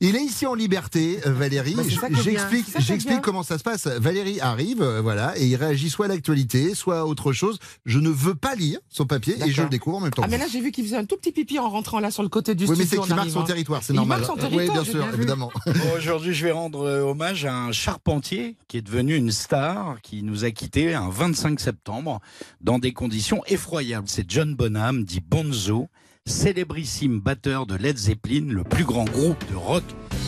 [0.00, 1.74] Il est ici en liberté, Valérie.
[1.74, 1.82] Bah.
[2.22, 3.86] J'explique, j'explique comment ça se passe.
[3.86, 7.58] Valérie arrive, euh, voilà, et il réagit soit à l'actualité, soit à autre chose.
[7.84, 10.22] Je ne veux pas lire son papier et je le découvre en même temps.
[10.24, 12.22] Ah, mais là, j'ai vu qu'il faisait un tout petit pipi en rentrant là sur
[12.22, 13.02] le côté du oui, mais studio.
[13.02, 13.46] c'est qu'il marque son arrivant.
[13.46, 14.20] territoire, c'est Il normal.
[14.20, 15.16] marque son oui, territoire, bien sûr, bien vu.
[15.18, 15.52] évidemment.
[15.96, 20.22] Aujourd'hui, je vais rendre euh, hommage à un charpentier qui est devenu une star, qui
[20.22, 22.20] nous a quittés un 25 septembre
[22.60, 24.08] dans des conditions effroyables.
[24.08, 25.88] C'est John Bonham, dit Bonzo,
[26.26, 29.84] célébrissime batteur de Led Zeppelin, le plus grand groupe de rock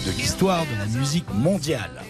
[0.06, 2.02] de l'histoire de la musique mondiale.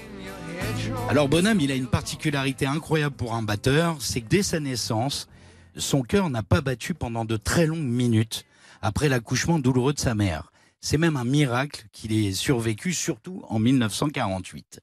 [1.08, 5.28] Alors Bonham, il a une particularité incroyable pour un batteur, c'est que dès sa naissance,
[5.76, 8.44] son cœur n'a pas battu pendant de très longues minutes
[8.82, 10.52] après l'accouchement douloureux de sa mère.
[10.80, 14.80] C'est même un miracle qu'il ait survécu, surtout en 1948.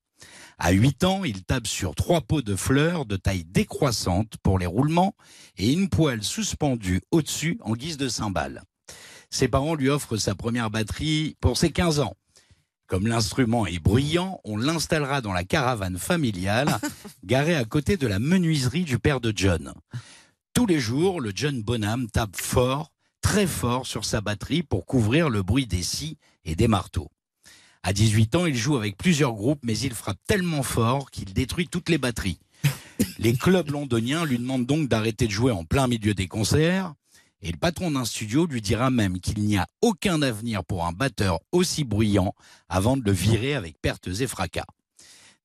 [0.58, 4.66] À 8 ans, il tape sur trois pots de fleurs de taille décroissante pour les
[4.66, 5.16] roulements
[5.58, 8.64] et une poêle suspendue au-dessus en guise de cymbale.
[9.30, 12.16] Ses parents lui offrent sa première batterie pour ses 15 ans.
[12.88, 16.80] Comme l'instrument est bruyant, on l'installera dans la caravane familiale,
[17.24, 19.74] garée à côté de la menuiserie du père de John.
[20.54, 25.30] Tous les jours, le John Bonham tape fort, très fort sur sa batterie pour couvrir
[25.30, 27.10] le bruit des scies et des marteaux.
[27.82, 31.68] À 18 ans, il joue avec plusieurs groupes, mais il frappe tellement fort qu'il détruit
[31.68, 32.40] toutes les batteries.
[33.20, 36.94] Les clubs londoniens lui demandent donc d'arrêter de jouer en plein milieu des concerts,
[37.46, 40.92] et le patron d'un studio lui dira même qu'il n'y a aucun avenir pour un
[40.92, 42.34] batteur aussi bruyant
[42.70, 44.66] avant de le virer avec pertes et fracas.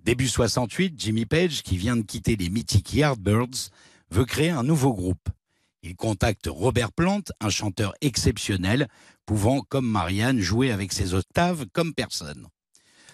[0.03, 3.69] Début 68, Jimmy Page, qui vient de quitter les mythiques Yardbirds,
[4.11, 5.29] veut créer un nouveau groupe.
[5.83, 8.89] Il contacte Robert Plant, un chanteur exceptionnel,
[9.27, 12.47] pouvant, comme Marianne, jouer avec ses octaves comme personne.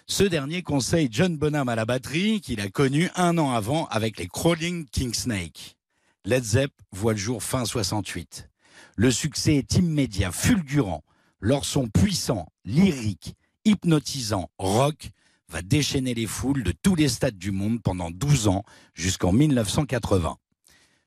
[0.06, 4.16] Ce dernier conseille John Bonham à la batterie, qu'il a connu un an avant avec
[4.16, 5.76] les Crawling Kingsnake.
[6.24, 8.48] Led Zepp voit le jour fin 68.
[8.98, 11.04] Le succès est immédiat, fulgurant.
[11.40, 13.34] Leur son puissant, lyrique,
[13.66, 15.10] hypnotisant, rock
[15.50, 20.38] va déchaîner les foules de tous les stades du monde pendant 12 ans jusqu'en 1980.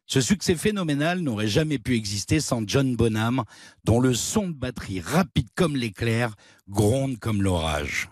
[0.06, 3.44] Ce succès phénoménal n'aurait jamais pu exister sans John Bonham,
[3.86, 6.36] dont le son de batterie rapide comme l'éclair
[6.68, 8.10] gronde comme l'orage.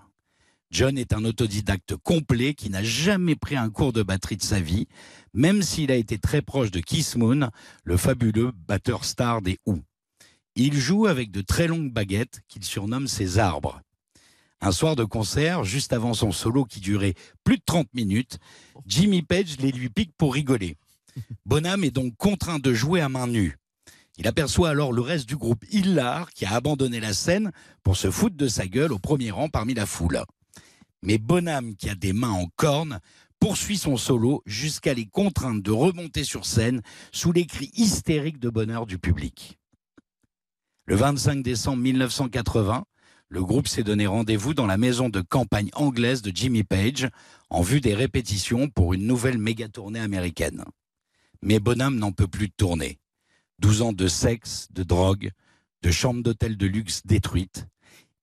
[0.71, 4.59] John est un autodidacte complet qui n'a jamais pris un cours de batterie de sa
[4.59, 4.87] vie,
[5.33, 7.49] même s'il a été très proche de Keith Moon,
[7.83, 9.81] le fabuleux batteur star des Who.
[10.55, 13.81] Il joue avec de très longues baguettes qu'il surnomme ses arbres.
[14.59, 17.13] Un soir de concert, juste avant son solo qui durait
[17.43, 18.39] plus de 30 minutes,
[18.87, 20.77] Jimmy Page les lui pique pour rigoler.
[21.45, 23.57] Bonham est donc contraint de jouer à main nue.
[24.17, 27.51] Il aperçoit alors le reste du groupe Hillar qui a abandonné la scène
[27.83, 30.23] pour se foutre de sa gueule au premier rang parmi la foule.
[31.03, 32.99] Mais Bonham, qui a des mains en cornes,
[33.39, 38.49] poursuit son solo jusqu'à les contraindre de remonter sur scène sous les cris hystériques de
[38.49, 39.57] bonheur du public.
[40.85, 42.85] Le 25 décembre 1980,
[43.29, 47.09] le groupe s'est donné rendez-vous dans la maison de campagne anglaise de Jimmy Page
[47.49, 50.63] en vue des répétitions pour une nouvelle méga tournée américaine.
[51.41, 52.99] Mais Bonham n'en peut plus de tourner.
[53.59, 55.31] 12 ans de sexe, de drogue,
[55.81, 57.67] de chambres d'hôtel de luxe détruites.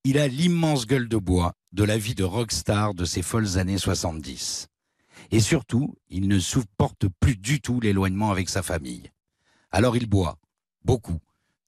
[0.05, 3.79] Il a l'immense gueule de bois de la vie de rockstar de ces folles années
[3.79, 4.69] 70.
[5.35, 9.11] Et surtout, il ne supporte plus du tout l'éloignement avec sa famille.
[9.73, 10.39] Alors il boit,
[10.85, 11.19] beaucoup,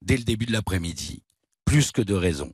[0.03, 1.25] dès le début de l'après-midi,
[1.65, 2.53] plus que de raison.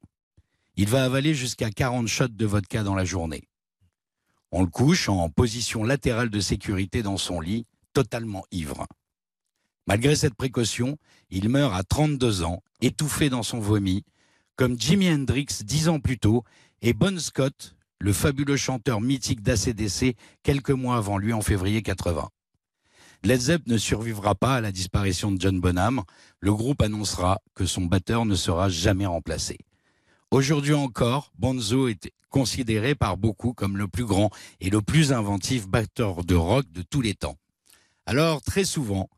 [0.76, 3.46] Il va avaler jusqu'à 40 shots de vodka dans la journée.
[4.52, 8.86] On le couche en position latérale de sécurité dans son lit, totalement ivre.
[9.86, 10.96] Malgré cette précaution,
[11.28, 14.02] il meurt à 32 ans, étouffé dans son vomi,
[14.56, 16.42] comme Jimi Hendrix dix ans plus tôt
[16.80, 22.28] et Bon Scott, le fabuleux chanteur mythique d'ACDC, quelques mois avant lui en février 80.
[23.22, 26.02] Led Zepp ne survivra pas à la disparition de John Bonham.
[26.40, 29.56] Le groupe annoncera que son batteur ne sera jamais remplacé.
[30.32, 35.68] Aujourd'hui encore, Bonzo est considéré par beaucoup comme le plus grand et le plus inventif
[35.68, 37.36] batteur de rock de tous les temps.
[38.04, 39.10] Alors, très souvent,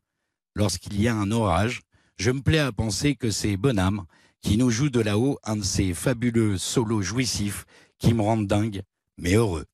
[0.53, 1.81] lorsqu'il y a un orage,
[2.17, 4.05] je me plais à penser que c'est Bonham
[4.45, 7.65] qui nous joue de là-haut un de ces fabuleux solos jouissifs
[8.05, 8.83] qui me rendent dingue,
[9.17, 9.65] mais heureux.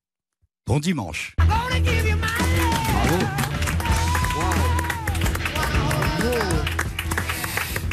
[0.66, 1.36] Bon dimanche.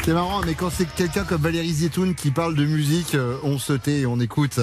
[0.02, 3.58] C'est marrant, mais quand c'est quelqu'un comme Valérie Zetoun qui parle de musique, euh, on
[3.58, 4.58] se tait et on écoute.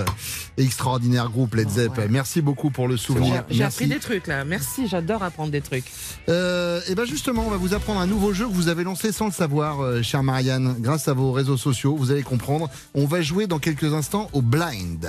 [0.58, 1.92] Extraordinaire groupe Led Zepp.
[2.10, 3.44] Merci beaucoup pour le souvenir.
[3.48, 3.84] J'ai Merci.
[3.84, 4.44] appris des trucs là.
[4.46, 5.86] Merci, j'adore apprendre des trucs.
[6.28, 9.12] Euh, et ben justement, on va vous apprendre un nouveau jeu que vous avez lancé
[9.12, 11.96] sans le savoir, euh, chère Marianne, grâce à vos réseaux sociaux.
[11.96, 12.68] Vous allez comprendre.
[12.96, 15.08] On va jouer dans quelques instants au blind.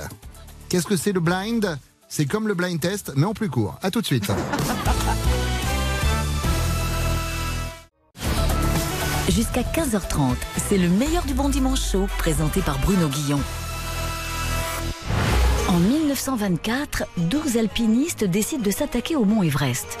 [0.69, 1.79] Qu'est-ce que c'est le blind?
[2.09, 3.79] C'est comme le blind test, mais en plus court.
[3.81, 4.31] À tout de suite.
[9.29, 13.39] Jusqu'à 15h30, c'est le meilleur du bon dimanche chaud présenté par Bruno Guillon.
[15.69, 19.97] En 1924, 12 alpinistes décident de s'attaquer au mont Everest.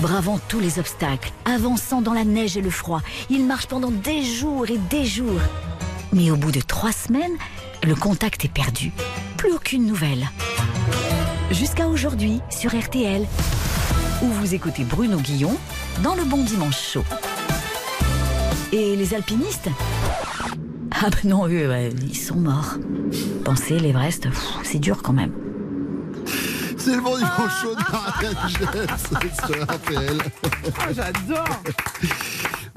[0.00, 4.24] Bravant tous les obstacles, avançant dans la neige et le froid, ils marchent pendant des
[4.24, 5.40] jours et des jours.
[6.12, 7.36] Mais au bout de trois semaines,
[7.84, 8.90] le contact est perdu.
[9.42, 10.24] Plus aucune nouvelle.
[11.50, 13.26] Jusqu'à aujourd'hui, sur RTL,
[14.22, 15.58] où vous écoutez Bruno Guillon
[16.04, 17.04] dans le bon dimanche chaud.
[18.70, 19.68] Et les alpinistes?
[20.92, 21.68] Ah ben non, eux,
[22.04, 22.76] ils sont morts.
[23.44, 24.28] Pensez, l'Everest,
[24.62, 25.32] c'est dur quand même.
[26.78, 27.82] C'est le bon dimanche chaud de
[29.44, 30.18] sur RTL.
[30.44, 31.62] Oh, j'adore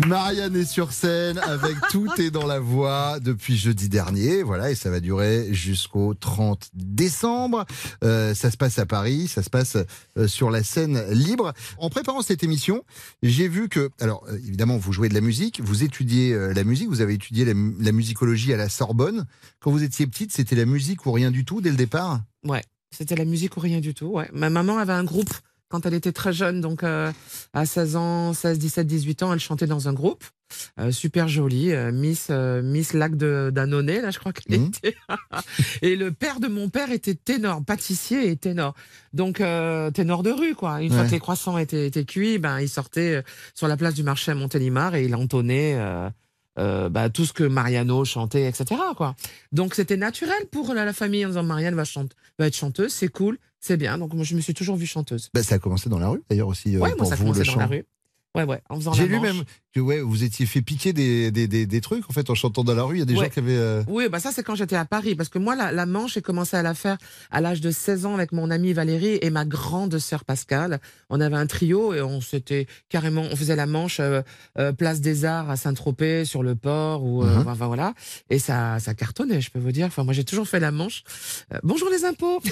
[0.05, 4.43] Marianne est sur scène avec Tout est dans la voix depuis jeudi dernier.
[4.43, 7.65] Voilà, et ça va durer jusqu'au 30 décembre.
[8.03, 9.77] Euh, ça se passe à Paris, ça se passe
[10.17, 11.53] euh, sur la scène libre.
[11.77, 12.83] En préparant cette émission,
[13.23, 16.89] j'ai vu que, alors euh, évidemment, vous jouez de la musique, vous étudiez la musique,
[16.89, 19.25] vous avez étudié la, la musicologie à la Sorbonne.
[19.59, 22.21] Quand vous étiez petite, c'était la musique ou rien du tout dès le départ?
[22.43, 24.07] Ouais, c'était la musique ou rien du tout.
[24.07, 24.29] Ouais.
[24.33, 25.33] Ma maman avait un groupe
[25.69, 27.11] quand elle était très jeune, donc euh,
[27.53, 30.23] à 16 ans, 16, 17, 18 ans, elle chantait dans un groupe.
[30.79, 34.67] Euh, super jolie, euh, Miss Miss Lac de d'Annonay, là je crois qu'elle Mhm.
[34.67, 34.95] était.
[35.81, 38.75] et le père de mon père était ténor, pâtissier et ténor.
[39.11, 39.37] Donc
[39.93, 40.81] ténor de rue quoi.
[40.83, 41.07] Une fois Ouais.
[41.07, 43.23] que les croissants étaient, étaient cuits, ben il sortait
[43.55, 45.77] sur la place du marché à Montélimar et il entonnait
[46.57, 48.65] euh, bah, tout ce que Mariano chantait, etc.
[48.95, 49.15] Quoi.
[49.51, 52.93] Donc c'était naturel pour la, la famille en disant Marianne va, chante, va être chanteuse,
[52.93, 53.97] c'est cool, c'est bien.
[53.97, 55.29] Donc moi je me suis toujours vue chanteuse.
[55.33, 57.17] bah, Ça a commencé dans la rue d'ailleurs aussi euh, ouais, moi pour ça a
[57.17, 57.59] vous, commencé le dans chant.
[57.59, 57.85] la rue.
[58.35, 59.23] Ouais, ouais, en faisant J'ai lu manche.
[59.23, 59.43] même
[59.73, 62.63] que ouais, vous étiez fait piquer des, des, des, des trucs en fait en chantant
[62.63, 62.95] dans la rue.
[62.97, 63.25] Il y a des Ouais.
[63.25, 63.57] gens qui avaient.
[63.57, 66.13] euh, Oui, bah ça c'est quand j'étais à Paris, parce que moi la, la manche
[66.13, 66.97] j'ai commencé à la faire
[67.31, 70.79] à l'âge de 16 ans avec mon amie Valérie et ma grande sœur Pascal.
[71.09, 74.21] On avait un trio et on s'était carrément, on faisait la manche euh,
[74.59, 77.45] euh, place des Arts à Saint-Tropez sur le port ou Mhm.
[77.47, 77.93] enfin, voilà
[78.29, 79.87] et ça ça cartonnait, je peux vous dire.
[79.87, 81.03] Enfin moi j'ai toujours fait la manche.
[81.63, 82.41] Bonjour les impôts.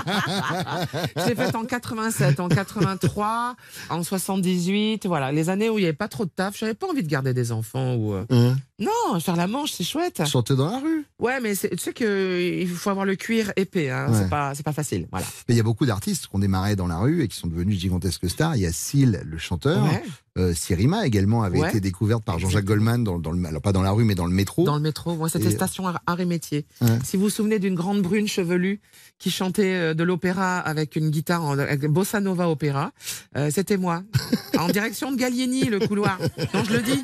[1.26, 3.56] J'ai fait en 87, en 83,
[3.90, 6.58] en 78, voilà les années où il y avait pas trop de taf.
[6.58, 9.84] J'avais pas envie de garder des enfants ou euh, hein, non faire la manche c'est
[9.84, 10.22] chouette.
[10.26, 11.04] chanter dans la rue.
[11.18, 14.06] Ouais, mais tu sais que il faut avoir le cuir épais, hein.
[14.10, 14.54] Ouais.
[14.54, 15.26] c'est pas facile, voilà.
[15.48, 17.46] Mais il y a beaucoup d'artistes qui ont démarré dans la rue et qui sont
[17.46, 18.56] devenus de gigantesques stars.
[18.56, 19.84] Il y a Seal, le chanteur.
[19.84, 20.02] Ouais.
[20.38, 21.68] Euh, Sirima également avait Ouais.
[21.68, 24.26] été découverte par Jean-Jacques Goldman dans, dans le, alors pas dans la rue mais dans
[24.26, 24.64] le métro.
[24.64, 25.84] Dans le métro, ouais, c'était Et- station
[26.18, 26.64] et métier.
[27.04, 28.80] Si vous vous souvenez d'une grande brune chevelue
[29.18, 32.92] qui chantait euh, de l'opéra avec une guitare en avec bossa nova opéra,
[33.36, 34.02] euh, c'était moi.
[34.58, 36.18] en direction de Gallieni, le couloir.
[36.54, 37.02] Non, je le dis,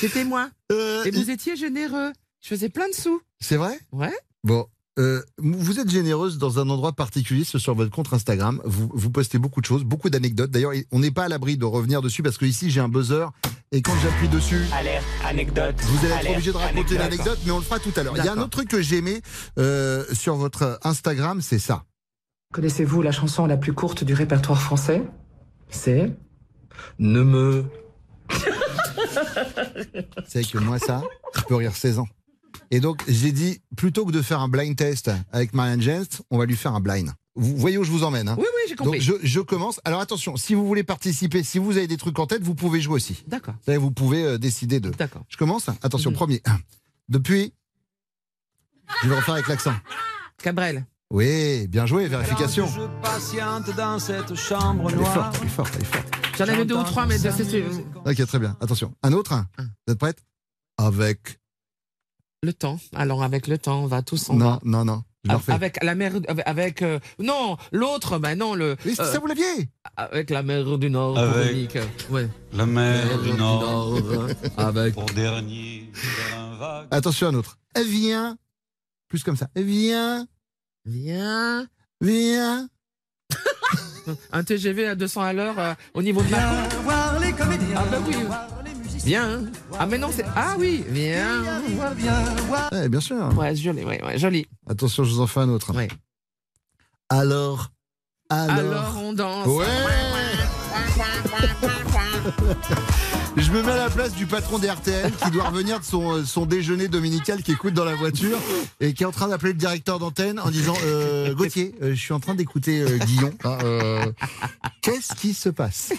[0.00, 0.48] c'était moi.
[0.70, 2.12] Euh, Et vous étiez généreux.
[2.40, 3.20] Je faisais plein de sous.
[3.40, 3.78] C'est vrai?
[3.92, 4.12] Ouais.
[4.44, 4.66] Bon,
[4.98, 8.60] euh, vous êtes généreuse dans un endroit particulier, sur votre compte Instagram.
[8.64, 10.50] Vous, vous postez beaucoup de choses, beaucoup d'anecdotes.
[10.50, 13.26] D'ailleurs, on n'est pas à l'abri de revenir dessus parce que ici j'ai un buzzer
[13.72, 15.74] et quand j'appuie dessus, Alerte, anecdote.
[15.80, 16.98] vous allez être obligé de raconter anecdote.
[16.98, 18.14] l'anecdote, mais on le fera tout à l'heure.
[18.16, 19.22] Il y a un autre truc que j'ai aimé
[19.58, 21.84] euh, sur votre Instagram, c'est ça.
[22.52, 25.02] Connaissez-vous la chanson la plus courte du répertoire français?
[25.68, 26.10] C'est?
[26.98, 27.64] Ne me.
[30.26, 31.02] C'est que moi, ça,
[31.36, 32.08] je peux rire 16 ans.
[32.70, 36.38] Et donc, j'ai dit, plutôt que de faire un blind test avec Marianne James, on
[36.38, 37.10] va lui faire un blind.
[37.36, 38.98] Vous voyez où je vous emmène hein Oui, oui, j'ai compris.
[38.98, 39.80] Donc, je, je commence.
[39.84, 42.80] Alors, attention, si vous voulez participer, si vous avez des trucs en tête, vous pouvez
[42.80, 43.22] jouer aussi.
[43.26, 43.54] D'accord.
[43.54, 44.90] Vous savez, Vous pouvez euh, décider de.
[44.90, 45.22] D'accord.
[45.28, 46.16] Je commence Attention, Mhm.
[46.16, 46.42] premier.
[47.08, 47.52] Depuis.
[49.02, 49.72] Je vais le refaire avec l'accent.
[50.42, 50.84] Cabrel.
[51.10, 52.66] Oui, bien joué, vérification.
[52.66, 55.14] Je patiente dans cette chambre Elle est noire.
[55.14, 56.19] forte, elle est forte, elle est forte.
[56.46, 57.64] J'en avais deux ou trois, mais c'est c'est-
[58.04, 58.56] Ok, très bien.
[58.60, 58.94] Attention.
[59.02, 59.34] Un autre
[59.86, 60.24] Vous êtes prête?
[60.78, 61.38] Avec.
[62.42, 62.80] le temps.
[62.94, 65.02] Alors, avec le temps, on va tous en Non, non, non.
[65.24, 65.52] Je.
[65.52, 68.76] Avec la mer, avec, avec, euh, non, l'autre, ben non, le.
[68.82, 69.68] C'est euh, ça, vous l'aviez?
[69.96, 71.76] Avec la mer du Nord, Avec-.
[72.08, 72.26] Ouais.
[72.54, 74.94] La mer du Nord, Nord, avec.
[74.94, 76.88] pour dernier, sur un vague.
[76.90, 77.58] Attention, un autre.
[77.74, 78.38] Elle vient.
[79.08, 79.48] Plus comme ça.
[79.54, 80.26] Elle vient.
[80.86, 81.66] Viens.
[82.00, 82.66] Viens.
[84.32, 86.68] Un TGV à 200 à l'heure euh, au niveau de ma.
[86.82, 87.76] voir les comédiens.
[87.76, 88.14] Ah, bah oui.
[89.04, 89.44] Viens.
[89.78, 90.24] Ah, mais non, c'est.
[90.36, 91.42] Ah oui, viens.
[92.72, 93.36] Ouais, bien sûr.
[93.36, 94.46] Ouais, joli, ouais, ouais, joli.
[94.68, 95.74] Attention, je vous en fais un autre.
[95.74, 95.88] Ouais.
[97.08, 97.70] Alors.
[98.28, 98.58] Alors.
[98.58, 99.46] Alors, on danse.
[99.46, 99.66] Ouais
[103.36, 106.12] Je me mets à la place du patron des RTL qui doit revenir de son,
[106.18, 108.38] euh, son déjeuner dominical qui écoute dans la voiture
[108.80, 112.00] et qui est en train d'appeler le directeur d'antenne en disant euh, Gauthier, euh, je
[112.00, 113.32] suis en train d'écouter euh, Guillon.
[113.44, 114.04] Euh,
[114.82, 115.92] Qu'est-ce qui se passe?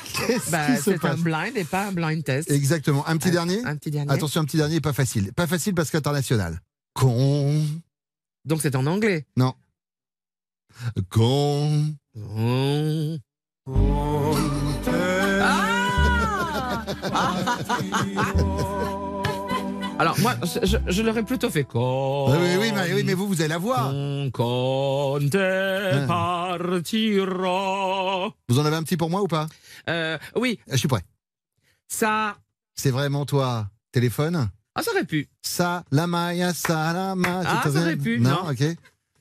[0.51, 2.51] Bah, c'est un blind et pas un blind test.
[2.51, 3.07] Exactement.
[3.07, 3.65] Un petit Un- dernier?
[3.65, 4.11] Un petit dernier.
[4.11, 5.31] Attention, un petit dernier, pas facile.
[5.33, 6.59] Pas facile parce qu'international.
[6.93, 7.63] Con.
[8.45, 9.25] Donc c'est en anglais.
[9.37, 9.53] Non.
[11.09, 11.95] Con.
[13.67, 14.70] Oh.
[19.99, 21.67] Alors moi, je, l'aurais plutôt fait.
[21.75, 23.91] Ah oui, oui, mais, oui, mais vous, vous avez la voix.
[24.33, 26.05] Quand Ah.
[26.07, 28.29] partira.
[28.49, 29.47] Vous en avez un petit pour moi ou pas?
[29.89, 31.03] Euh, oui, Je suis prêt.
[31.87, 32.35] ça.
[32.73, 33.67] C'est vraiment toi.
[33.91, 34.49] Téléphone?
[34.73, 35.27] Ah, ça aurait pu.
[35.41, 37.45] Ça, la maille, ça, la maille.
[37.45, 38.51] Ah, ça aurait pu, Non, non.
[38.51, 38.63] ok.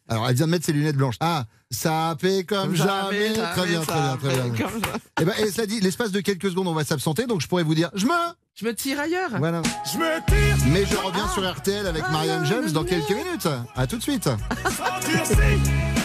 [0.09, 1.17] Alors, elle vient de mettre ses lunettes blanches.
[1.21, 3.33] Ah, ça paie comme jamais.
[3.33, 4.69] Très bien, très bien, très bien.
[4.69, 4.99] Ça.
[5.21, 7.63] Eh ben, et cela dit, l'espace de quelques secondes, on va s'absenter, donc je pourrais
[7.63, 8.13] vous dire, je me.
[8.57, 9.31] Je me tire ailleurs.
[9.39, 9.63] Voilà.
[9.91, 13.49] Je me tire, Mais je reviens sur RTL avec Marianne James dans quelques minutes.
[13.77, 14.27] À tout de suite.
[15.07, 15.35] endurci.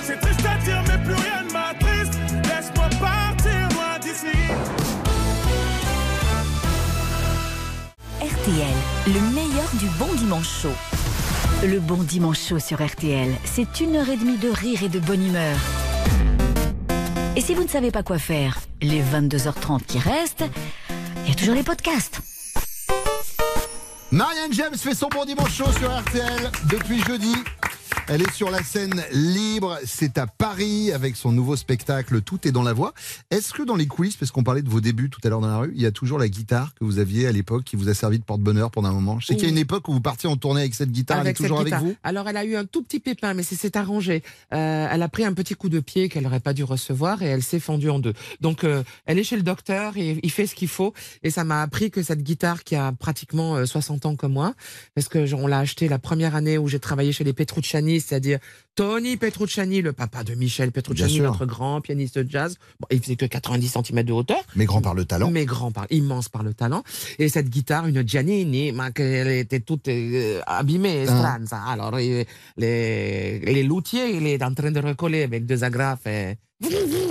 [0.04, 2.20] C'est triste à dire, mais plus rien ne m'attriste.
[2.44, 4.38] Laisse-moi partir loin d'ici.
[8.22, 11.05] RTL, le meilleur du bon dimanche chaud.
[11.64, 15.00] Le bon dimanche chaud sur RTL, c'est une heure et demie de rire et de
[15.00, 15.58] bonne humeur.
[17.36, 20.44] Et si vous ne savez pas quoi faire, les 22h30 qui restent,
[21.24, 22.22] il y a toujours les podcasts.
[24.12, 27.36] Marianne James fait son bon dimanche chaud sur RTL depuis jeudi.
[28.08, 32.52] Elle est sur la scène libre, c'est à Paris avec son nouveau spectacle Tout est
[32.52, 32.94] dans la voix.
[33.32, 35.48] Est-ce que dans les coulisses, parce qu'on parlait de vos débuts tout à l'heure dans
[35.48, 37.90] la rue, il y a toujours la guitare que vous aviez à l'époque qui vous
[37.90, 39.20] a servi de porte-bonheur pendant un moment?
[39.20, 41.18] Je sais qu'il y a une époque où vous partiez en tournée avec cette guitare,
[41.18, 41.84] elle est Avec toujours avec guitare.
[41.84, 41.96] vous?
[42.04, 44.22] Alors, elle a eu un tout petit pépin, mais c'est arrangé.
[44.54, 47.26] Euh, elle a pris un petit coup de pied qu'elle n'aurait pas dû recevoir et
[47.26, 48.14] elle s'est fendue en deux.
[48.40, 50.94] Donc, euh, elle est chez le docteur et il fait ce qu'il faut.
[51.24, 54.54] Et ça m'a appris que cette guitare qui a pratiquement euh, 60 ans comme moi,
[54.94, 58.40] parce que on l'a acheté la première année où j'ai travaillé chez les Petrucciani, c'est-à-dire
[58.76, 62.58] Tony Petrucciani, le papa de Michel Petrucciani, notre grand pianiste de jazz.
[62.80, 64.42] Bon, il faisait que 90 cm de hauteur.
[64.56, 65.32] Mais grand par le talent.
[65.32, 66.84] Mais grand par, immense par le talent.
[67.20, 71.38] Et cette guitare, une Giannini, qu'elle était toute euh, abîmée, Ah.
[71.68, 72.26] Alors, les,
[72.58, 76.06] les loutiers, il est en train de recoller avec deux agrafes.
[76.08, 76.38] Et...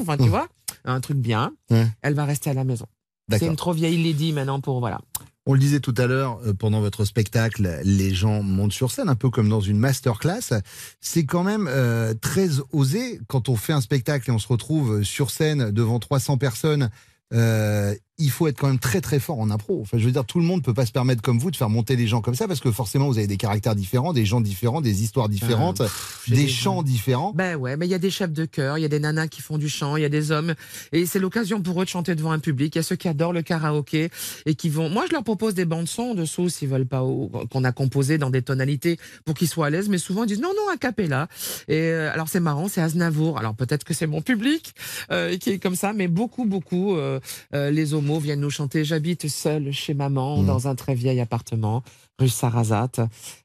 [0.01, 0.29] Enfin, tu Mmh.
[0.29, 0.49] vois,
[0.85, 1.53] un truc bien.
[1.71, 1.87] Ouais.
[2.03, 2.87] Elle va rester à la maison.
[3.31, 5.01] C'est une trop vieille lady maintenant pour, voilà.
[5.47, 9.11] On le disait tout à l'heure, euh, pendant votre spectacle, les gens montent sur scène,
[9.11, 10.63] un peu comme dans une masterclass.
[11.01, 15.03] C'est quand même euh, très osé quand on fait un spectacle et on se retrouve
[15.03, 16.91] sur scène devant 300 personnes.
[17.35, 19.81] euh, il faut être quand même très très fort en impro.
[19.83, 21.69] Enfin, je veux dire, tout le monde peut pas se permettre comme vous de faire
[21.69, 24.41] monter les gens comme ça parce que forcément vous avez des caractères différents, des gens
[24.41, 25.83] différents, des histoires différentes,
[26.27, 27.33] j'ai des chants différents.
[27.35, 29.27] Ben ouais, mais il y a des chefs de chœur, il y a des nanas
[29.27, 30.55] qui font du chant, il y a des hommes,
[30.93, 32.77] et c'est l'occasion pour eux de chanter devant un public.
[32.77, 34.11] Il y a ceux qui adorent le karaoké
[34.47, 34.89] et qui vont.
[34.89, 37.03] Moi, je leur propose des bandes son de sauce s'ils veulent pas
[37.51, 40.41] qu'on a composé dans des tonalités pour qu'ils soient à l'aise, mais souvent ils disent
[40.41, 41.27] non non un cappella.
[41.67, 43.39] Et euh, alors c'est marrant, c'est Aznavour.
[43.39, 44.73] Alors peut-être que c'est mon public
[45.11, 47.19] euh, qui est comme ça, mais beaucoup beaucoup euh,
[47.55, 50.47] euh, les hommages mots viennent nous chanter J'habite seule chez maman Mm.
[50.47, 51.83] dans un très vieil appartement,
[52.19, 53.01] rue Sarrazate.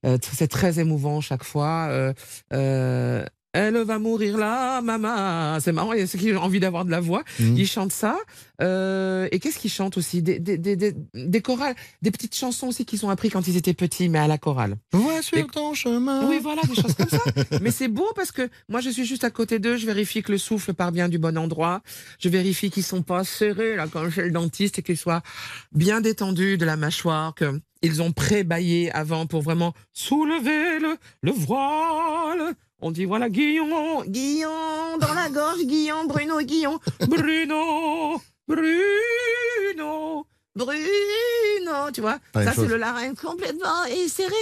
[0.06, 1.88] Euh, c'est très émouvant chaque fois.
[1.90, 2.14] Euh,
[2.54, 5.60] euh, elle va mourir là, maman.
[5.60, 7.24] C'est marrant, il y a ceux qui ont envie d'avoir de la voix.
[7.40, 7.58] Mm.
[7.58, 8.18] Ils chantent ça.
[8.62, 10.22] Euh, et qu'est-ce qu'ils chantent aussi?
[10.22, 13.74] Des, des, des, des, chorales, des petites chansons aussi qu'ils ont appris quand ils étaient
[13.74, 14.76] petits, mais à la chorale.
[14.92, 16.30] Vois sur ton chemin.
[16.30, 17.24] Oui, voilà, des choses comme ça.
[17.62, 19.78] Mais c'est beau parce que moi, je suis juste à côté d'eux.
[19.78, 21.82] Je vérifie que le souffle part bien du bon endroit.
[22.20, 25.24] Je vérifie qu'ils sont pas serrés là quand j'ai le dentiste et qu'ils soient
[25.72, 31.32] bien détendus de la mâchoire, que ils ont pré-baillé avant pour vraiment soulever le, le
[31.32, 32.56] voile.
[32.82, 40.26] On dit voilà Guillon, Guillon dans la gorge, Guillon, Bruno, Guillon, Bruno, Bruno,
[40.56, 42.20] Bruno, tu vois.
[42.34, 44.34] Pas Ça c'est le larynx complètement serré.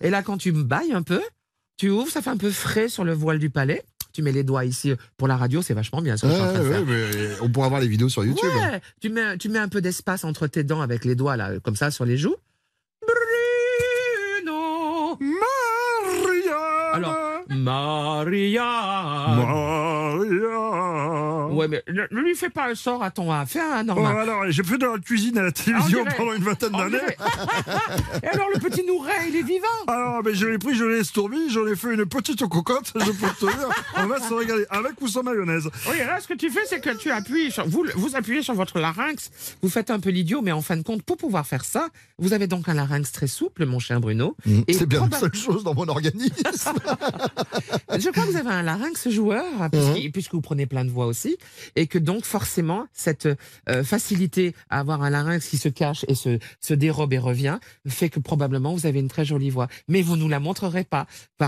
[0.00, 1.22] Et là, quand tu me bailles un peu,
[1.76, 3.84] tu ouvres, ça fait un peu frais sur le voile du palais.
[4.12, 6.42] Tu mets les doigts ici pour la radio, c'est vachement bien ce que je suis
[6.42, 6.80] en train de Ouais, faire.
[6.86, 8.48] ouais, mais on pourra voir les vidéos sur YouTube.
[8.54, 8.72] hein.
[8.72, 11.60] Ouais, tu mets, tu mets un peu d'espace entre tes dents avec les doigts là,
[11.60, 12.34] comme ça sur les joues.
[17.64, 18.62] Maria.
[19.36, 20.75] Maria.
[21.68, 23.84] Ouais, mais ne, ne lui fais pas un sort à ton A, fais un Oh,
[23.84, 24.16] normal.
[24.18, 26.98] alors, j'ai fait de la cuisine à la On télévision dirait- pendant une vingtaine d'années.
[28.22, 29.66] Et alors le petit Nouret, il est vivant?
[29.86, 33.10] Alors, ben, je l'ai pris, je l'ai estourbi, j'en ai fait une petite cocotte, je
[33.12, 33.68] peux te dire.
[33.96, 35.68] On va se régaler, avec ou sans mayonnaise.
[35.88, 38.54] Oui, là, ce que tu fais, c'est que tu appuies, sur, vous, vous appuyez sur
[38.54, 39.30] votre larynx,
[39.62, 41.88] vous faites un peu l'idiot, mais en fin de compte, pour pouvoir faire ça,
[42.18, 44.36] vous avez donc un larynx très souple, mon cher Bruno.
[44.46, 46.34] Mm, Et C'est bien la probab- seule chose dans mon organisme.
[47.98, 50.10] Je crois que vous avez un larynx joueur, Mhm.
[50.12, 51.36] puisque vous prenez plein de voix aussi,
[51.74, 53.28] et que donc forcément, cette
[53.68, 57.58] euh, facilité à avoir un larynx qui se cache et se, se dérobe et revient,
[57.86, 59.68] fait que probablement vous avez une très jolie voix.
[59.88, 61.06] Mais vous nous la montrerez pas,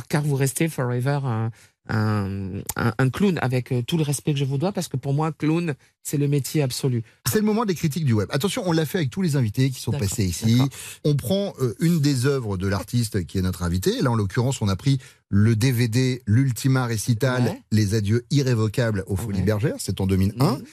[0.09, 1.51] car vous restez forever un,
[1.89, 4.97] un, un- un clown, avec euh, tout le respect que je vous dois, parce que
[4.97, 7.03] pour moi, clown, c'est le métier absolu.
[7.31, 8.29] C'est le moment des critiques du web.
[8.31, 10.61] Attention, on l'a fait avec tous les invités qui sont passés ici.
[11.05, 14.01] On prend euh, une des œuvres de l'artiste qui est notre invité.
[14.03, 17.63] Là, en l'occurrence, on a pris le DVD L'Ultima Récital, Ouais.
[17.73, 19.45] Les adieux irrévocables aux Folies Ouais.
[19.45, 19.77] Bergères.
[19.79, 20.57] C'est en 2001.
[20.59, 20.65] Mhm.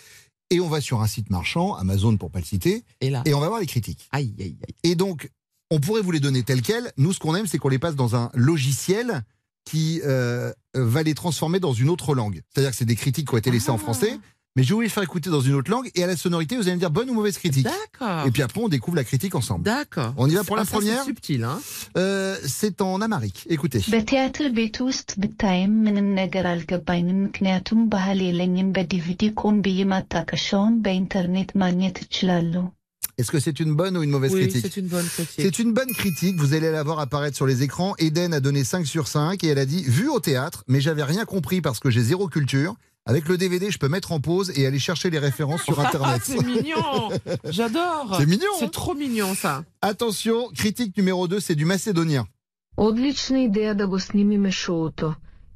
[0.51, 3.33] Et on va sur un site marchand, Amazon pour pas le citer, Et là, et
[3.33, 4.07] on va voir les critiques.
[4.11, 4.75] aïe, aïe, aïe.
[4.83, 5.31] Et donc,
[5.71, 6.91] on pourrait vous les donner telles quelles.
[6.97, 9.23] Nous, ce qu'on aime, c'est qu'on les passe dans un logiciel
[9.65, 12.41] qui euh, va les transformer dans une autre langue.
[12.53, 13.79] C'est-à-dire que c'est des critiques qui ont été laissées en Ah.
[13.79, 14.17] français,
[14.55, 16.55] mais je vais vous les faire écouter dans une autre langue, et à la sonorité,
[16.55, 17.65] vous allez me dire bonne ou mauvaise critique.
[17.65, 18.25] D'accord.
[18.25, 19.65] Et puis après, on découvre la critique ensemble.
[19.65, 20.13] D'accord.
[20.15, 21.59] On y va pour la Ah, ça, c'est première subtil, hein
[21.97, 23.45] Euh, C'est en amérique.
[23.49, 23.81] Écoutez.
[33.17, 35.39] Est-ce que c'est une bonne ou une mauvaise critique C'est une bonne critique.
[35.41, 36.35] C'est une bonne critique.
[36.37, 37.95] Vous allez la voir apparaître sur les écrans.
[37.97, 41.03] Eden a donné 5 sur 5 et elle a dit Vu au théâtre, mais j'avais
[41.03, 42.75] rien compris parce que j'ai zéro culture.
[43.07, 45.87] Avec le DVD, je peux mettre en pause et aller chercher les références sur ah,
[45.87, 46.21] Internet.
[46.25, 47.09] c'est mignon
[47.45, 48.57] J'adore C'est mignon hein.
[48.59, 52.25] C'est trop mignon ça Attention, critique numéro 2, c'est du macédonien.
[52.77, 54.51] Odlična ideja da go snimime.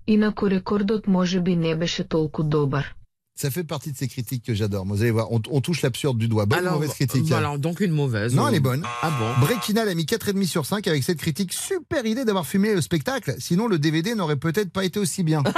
[0.06, 2.99] Inako rekordot može bi ne beše toliko dobar.
[3.42, 4.86] Ça fait partie de ces critiques que j'adore.
[4.86, 6.46] Vous allez voir, on, on touche l'absurde du doigt.
[6.46, 8.36] Bonne ou mauvaise critique alors, donc une mauvaise.
[8.36, 8.84] Non, euh, elle est bonne.
[9.02, 11.54] Ah bon Brekinal a mis 4,5 sur 5 avec cette critique.
[11.54, 13.36] Super idée d'avoir filmé le spectacle.
[13.40, 15.42] Sinon, le DVD n'aurait peut-être pas été aussi bien.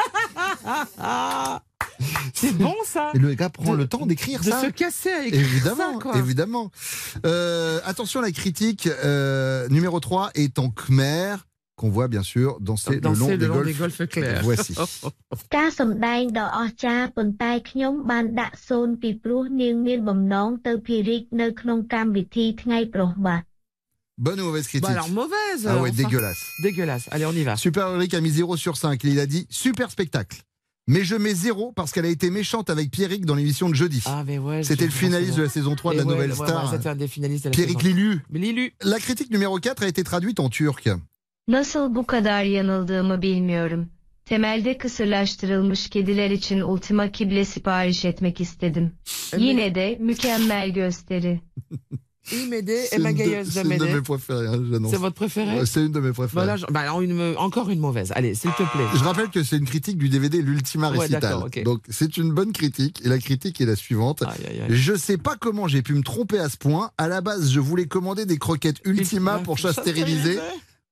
[2.34, 4.62] C'est bon, ça Et le gars prend De- le temps d'écrire De ça.
[4.62, 6.18] se casser à écrire Évidemment, ça, quoi.
[6.18, 6.72] évidemment.
[7.26, 11.36] Euh, attention, la critique euh, numéro 3 est en Khmer,
[11.81, 13.67] qu'on voit bien sûr danser, Danser le long, le des, long golfs.
[13.67, 14.43] des golfs clairs.
[14.43, 14.75] Voici.
[15.57, 23.43] ការសម្ដែងដ៏អស្ចារ្យប៉ុន្តែខ្ញុំបានដាក់សូនពីព្រោះនាងមានបំណងទៅភារិកនៅក្នុងកម្មវិធីថ្ងៃប្រុសបាទ
[24.25, 26.03] Bonne ou mauvaise critique Bah alors, mauvaise Ah ouais, enfin.
[26.03, 26.43] dégueulasse.
[26.63, 27.07] Dégueulasse.
[27.15, 27.55] Allez, on y va.
[27.67, 29.05] Super Ulrich a mis 0 sur 5.
[29.05, 30.39] Il a dit super spectacle.
[30.89, 34.03] Mais je mets 0 parce qu'elle a été méchante avec Pierrick dans l'émission de jeudi.
[34.07, 34.63] Ah, mais ouais.
[34.63, 36.47] C'était je- le finaliste de la saison 3 de la Et ouais, nouvelle ouais, ouais,
[36.49, 36.71] star.
[36.73, 37.95] C'était un des finalistes de la Pierrick saison.
[37.95, 38.23] Lilu.
[38.33, 38.73] Lilu.
[38.83, 40.89] La critique numéro 4 a été traduite en turc.
[41.52, 43.90] Nasıl bu kadar yanıldığımı bilmiyorum.
[44.26, 48.92] Temelde kısırlaştırılmış kediler için Ultima Kible sipariş etmek istedim.
[49.38, 51.42] Yine de mükemmel gösteri.
[52.32, 54.92] Imédé C'est et de c'est une de mes préférées, hein, j'annonce.
[54.92, 56.46] C'est votre préféré Ouais, C'est une de mes préférées.
[56.46, 58.12] Voilà, je- bah alors une, me- encore une mauvaise.
[58.16, 58.86] Allez, s'il te plaît.
[58.96, 61.64] Je rappelle que c'est une critique du DVD L'Ultima Ouais, d'accord, ok.
[61.64, 64.22] Donc c'est une bonne critique et la critique est la suivante.
[64.22, 64.68] Aïe, aïe, aïe.
[64.70, 66.92] Je sais pas comment j'ai pu me tromper à ce point.
[67.00, 70.38] À la base, je voulais commander des croquettes Ultima pour chat stérilisé.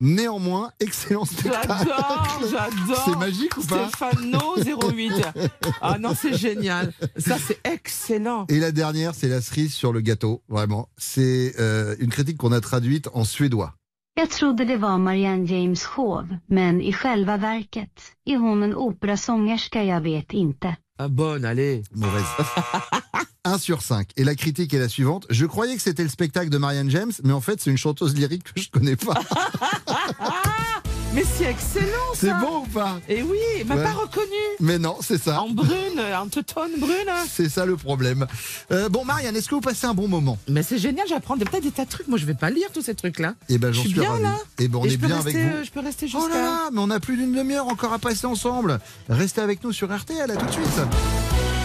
[0.01, 1.67] Néanmoins, excellent spectacle.
[1.67, 3.03] J'adore, j'adore.
[3.05, 5.11] C'est magique ou pas Stéphano 08.
[5.81, 6.93] Ah non, c'est génial.
[7.17, 8.45] Ça, c'est excellent.
[8.49, 10.41] Et la dernière, c'est la cerise sur le gâteau.
[10.47, 13.73] Vraiment, c'est euh, une critique qu'on a traduite en suédois.
[14.15, 19.83] Jag trodde det var Marianne James Hove, men i själva verket är hon en operasångerska
[19.83, 20.75] jag vet inte.
[20.97, 21.91] Ah, bonne, allez.
[21.91, 22.27] Mauvaise.
[23.49, 24.09] 1 sur 5.
[24.17, 25.25] Et la critique est la suivante.
[25.29, 28.13] Je croyais que c'était le spectacle de Marianne James, mais en fait, c'est une chanteuse
[28.15, 29.15] lyrique que je connais pas.
[31.15, 32.99] Mais c'est excellent ça C'est bon ou pas?
[33.09, 33.83] Et oui, il m'a Ouais.
[33.83, 34.27] pas reconnu
[34.59, 35.41] Mais non, c'est ça.
[35.41, 36.93] En brune, en teutone brune
[37.27, 38.27] C'est ça le problème.
[38.71, 40.37] Euh, bon, Marianne, est-ce que vous passez un bon moment?
[40.47, 42.07] Mais c'est génial, j'apprends des- peut-être des tas de trucs.
[42.07, 43.33] Moi, je vais pas lire tous ces trucs-là.
[43.49, 44.21] Eh ben, Je j'en suis suis bien ravi.
[44.21, 44.37] là.
[44.59, 45.57] Eh ben, on Et est bien rester, avec vous.
[45.57, 46.21] euh, Je peux rester jusqu'à.
[46.23, 48.79] Oh là là, mais on a plus d'une demi-heure encore à passer ensemble.
[49.09, 51.58] Restez avec nous sur RTL, à tout de suite.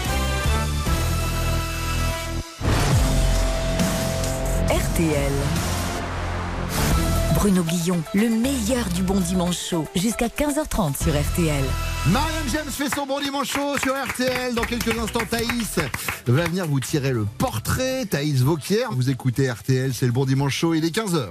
[4.95, 5.33] RTL.
[7.33, 11.65] Bruno Guillon, le meilleur du bon dimanche chaud, jusqu'à 15h30 sur RTL.
[12.07, 14.55] Marianne James fait son bon dimanche chaud sur RTL.
[14.55, 15.79] Dans quelques instants, Thaïs
[16.27, 18.05] va venir vous tirer le portrait.
[18.05, 21.25] Thaïs Vauquier, vous écoutez RTL, c'est le bon dimanche chaud, il est 15h.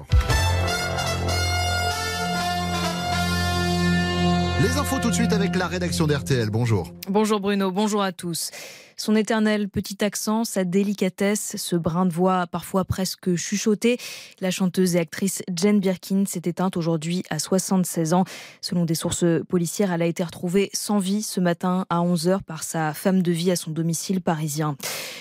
[4.60, 6.50] Les infos tout de suite avec la rédaction d'RTL.
[6.50, 6.92] Bonjour.
[7.08, 8.50] Bonjour Bruno, bonjour à tous.
[8.96, 13.98] Son éternel petit accent, sa délicatesse, ce brin de voix parfois presque chuchoté,
[14.40, 18.24] la chanteuse et actrice Jane Birkin s'est éteinte aujourd'hui à 76 ans.
[18.60, 22.62] Selon des sources policières, elle a été retrouvée sans vie ce matin à 11h par
[22.62, 24.76] sa femme de vie à son domicile parisien.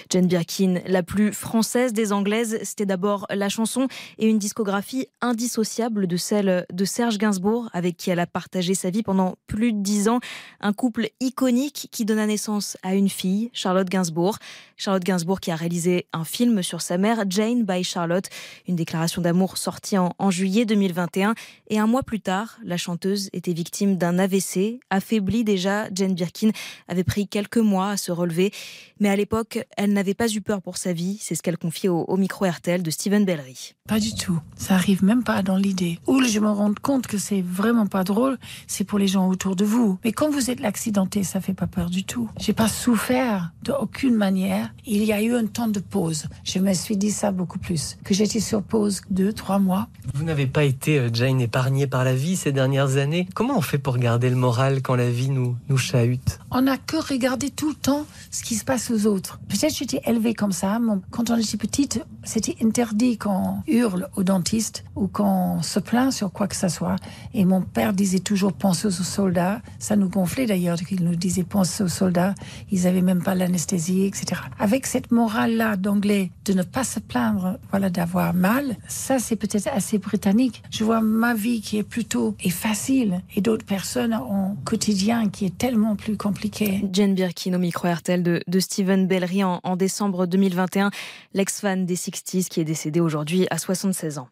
[0.09, 3.87] Jane Birkin, la plus française des Anglaises, c'était d'abord la chanson
[4.19, 8.89] et une discographie indissociable de celle de Serge Gainsbourg, avec qui elle a partagé sa
[8.89, 10.19] vie pendant plus de dix ans.
[10.59, 14.37] Un couple iconique qui donna naissance à une fille, Charlotte Gainsbourg.
[14.83, 18.29] Charlotte Gainsbourg qui a réalisé un film sur sa mère, Jane by Charlotte,
[18.67, 21.35] une déclaration d'amour sortie en, en juillet 2021.
[21.69, 24.81] Et un mois plus tard, la chanteuse était victime d'un AVC.
[24.89, 26.49] Affaiblie déjà, Jane Birkin
[26.89, 28.51] avait pris quelques mois à se relever.
[28.99, 31.17] Mais à l'époque, elle n'avait pas eu peur pour sa vie.
[31.21, 33.75] C'est ce qu'elle confie au, micro RTL de Steven Bellery.
[33.87, 34.39] Pas du tout.
[34.57, 35.99] Ça arrive même pas dans l'idée.
[36.07, 39.55] Où je me rends compte que c'est vraiment pas drôle, c'est pour les gens autour
[39.55, 39.97] de vous.
[40.03, 42.29] Mais quand vous êtes l'accidenté, ça fait pas peur du tout.
[42.37, 44.72] J'ai pas souffert de aucune manière.
[44.85, 46.25] Il y a eu un temps de pause.
[46.43, 47.97] Je me suis dit ça beaucoup plus.
[48.03, 49.87] Que j'étais sur pause deux, trois mois.
[50.13, 53.27] Vous n'avez pas été, euh, Jane, épargnée par la vie ces dernières années.
[53.33, 56.39] Comment on fait pour garder le moral quand la vie nous, nous chahute?
[56.51, 59.39] On n'a que regardé tout le temps ce qui se passe aux autres.
[59.47, 60.79] Peut-être j'étais élevée comme ça.
[61.11, 66.31] Quand on était petite, c'était interdit qu'on hurle au dentiste ou qu'on se plaint sur
[66.33, 66.97] quoi que ce soit.
[67.33, 69.61] Et mon père disait toujours pense aux soldats.
[69.79, 72.35] Ça nous gonflait d'ailleurs qu'il nous disait pense aux soldats.
[72.69, 74.41] Ils avaient même pas l'anesthésie, etc.
[74.59, 79.67] Avec cette morale-là d'anglais de ne pas se plaindre, voilà, d'avoir mal, ça c'est peut-être
[79.67, 80.63] assez britannique.
[80.71, 85.45] Je vois ma vie qui est plutôt et facile et d'autres personnes ont quotidien qui
[85.45, 86.83] est tellement plus compliqué.
[86.91, 90.91] Jane Birkin au micro RTL de, de Steven Bellery en, en décembre 2021,
[91.33, 94.27] l'ex-fan des 60s qui est décédé aujourd'hui à 76 ans.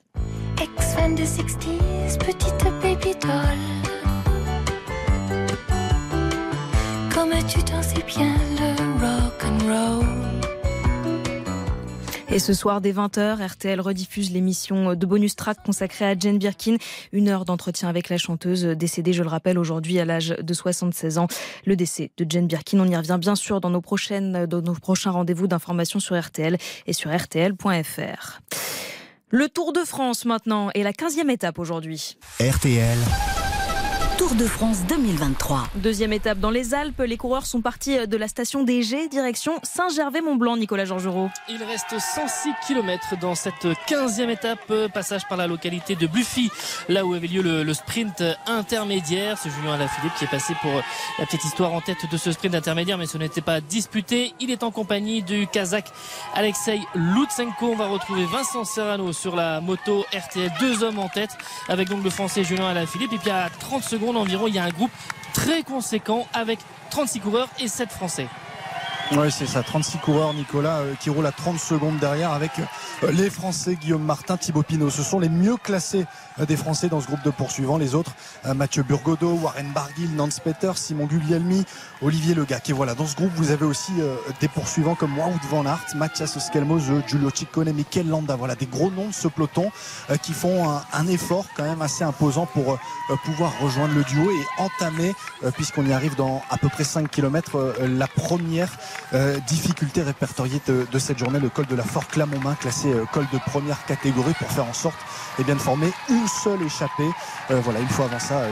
[0.62, 3.32] Ex-fan des 60s, petite baby doll.
[7.14, 8.81] Comme tu t'en sais bien le.
[12.34, 16.78] Et ce soir, dès 20h, RTL rediffuse l'émission de bonus track consacrée à Jane Birkin.
[17.12, 21.18] Une heure d'entretien avec la chanteuse décédée, je le rappelle, aujourd'hui à l'âge de 76
[21.18, 21.28] ans.
[21.66, 24.76] Le décès de Jane Birkin, on y revient bien sûr dans nos, prochaines, dans nos
[24.76, 26.58] prochains rendez-vous d'information sur RTL
[26.88, 28.40] et sur RTL.fr.
[29.30, 32.16] Le Tour de France maintenant et la 15e étape aujourd'hui.
[32.40, 32.98] RTL.
[34.18, 35.68] Tour de France 2023.
[35.76, 40.57] Deuxième étape dans les Alpes, les coureurs sont partis de la station DG, direction Saint-Gervais-Mont-Blanc,
[40.57, 41.30] Nicolas Georgerot.
[41.49, 46.51] Il reste 106 km dans cette 15e étape, passage par la localité de Buffy,
[46.88, 49.38] là où avait lieu le, le sprint intermédiaire.
[49.41, 50.72] C'est Julien Alaphilippe qui est passé pour
[51.18, 54.34] la petite histoire en tête de ce sprint intermédiaire, mais ce n'était pas disputé.
[54.39, 55.91] Il est en compagnie du Kazakh
[56.36, 57.72] Alexei Lutsenko.
[57.72, 61.32] On va retrouver Vincent Serrano sur la moto RTL, deux hommes en tête,
[61.70, 63.14] avec donc le français Julien Alaphilippe.
[63.14, 64.91] Et puis à 30 secondes environ, il y a un groupe
[65.34, 66.59] très conséquent avec
[66.89, 68.28] 36 coureurs et 7 français.
[69.14, 69.62] Oui, c'est ça.
[69.62, 74.03] 36 coureurs, Nicolas, euh, qui roulent à 30 secondes derrière avec euh, les Français, Guillaume
[74.03, 74.89] Martin, Thibaut Pinot.
[74.89, 76.05] Ce sont les mieux classés
[76.39, 77.78] euh, des Français dans ce groupe de poursuivants.
[77.78, 78.14] Les autres,
[78.55, 81.66] Mathieu Burgodeau, Warren Barguil, Nance Peter, Simon Guglielmi,
[82.02, 82.70] Olivier Legac.
[82.70, 85.86] Et voilà, dans ce groupe, vous avez aussi euh, des poursuivants comme Wout van Aert,
[85.95, 88.36] Mathias Skelmose, Giulio Ciccone, Mikel Landa.
[88.36, 89.72] Voilà, des gros noms de ce peloton
[90.10, 94.32] euh, qui font un, effort quand même assez imposant pour euh, pouvoir rejoindre le duo
[94.32, 98.72] et entamer, euh, puisqu'on y arrive dans à peu près 5 km, la première
[99.14, 103.26] euh, difficulté répertoriée de, cette journée, le col de la Fort Clermont-Main, classé euh, col
[103.34, 104.95] de première catégorie pour faire en sorte
[105.40, 107.10] eh bien, de former une seule échappée.
[107.50, 108.52] Euh, voilà, une fois avant ça, euh,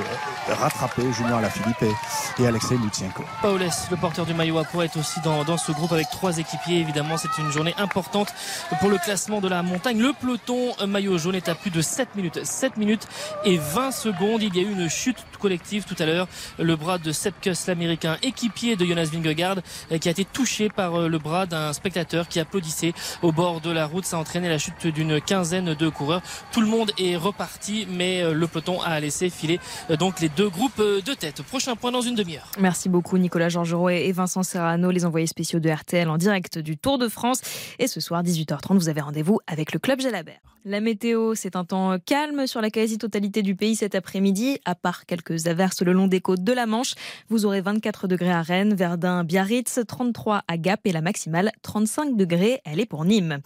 [0.50, 3.24] rattraper Julien Alaphilippe et, et Alexei Lutsenko.
[3.42, 6.38] Paulès, le porteur du maillot à poids, est aussi dans, dans ce groupe avec trois
[6.38, 6.80] équipiers.
[6.80, 8.34] Évidemment, c'est une journée importante
[8.80, 10.00] pour le classement de la montagne.
[10.00, 12.44] Le peloton maillot jaune est à plus de 7 minutes.
[12.44, 13.08] 7 minutes
[13.44, 14.42] et 20 secondes.
[14.42, 16.28] Il y a eu une chute collective tout à l'heure.
[16.58, 19.58] Le bras de Sepp Kuss, l'américain équipier de Jonas Vingegaard,
[20.00, 23.72] qui a été touché par euh, le bras d'un spectateur qui applaudissait au bord de
[23.72, 24.06] la route.
[24.06, 26.22] Ça a entraîné la chute d'une quinzaine de coureurs.
[26.52, 29.60] Tout le monde est reparti, mais euh, le peloton a laissé filer
[29.90, 31.42] euh, donc les deux groupes euh, de tête.
[31.44, 32.52] Prochain point dans une demi-heure.
[32.60, 36.78] Merci beaucoup Nicolas Georgerot et Vincent Serrano, les envoyés spéciaux de RTL en direct du
[36.78, 37.42] Tour de France.
[37.80, 40.40] Et ce soir, 18h30, vous avez rendez-vous avec le Club Jalabert.
[40.66, 45.06] La météo, c'est un temps calme sur la quasi-totalité du pays cet après-midi, à part
[45.06, 46.96] quelques averses le long des côtes de la Manche.
[47.30, 52.18] Vous aurez 24 degrés à Rennes, Verdun, Biarritz, 33 à Gap et la maximale 35
[52.18, 53.40] degrés, elle est pour Nîmes.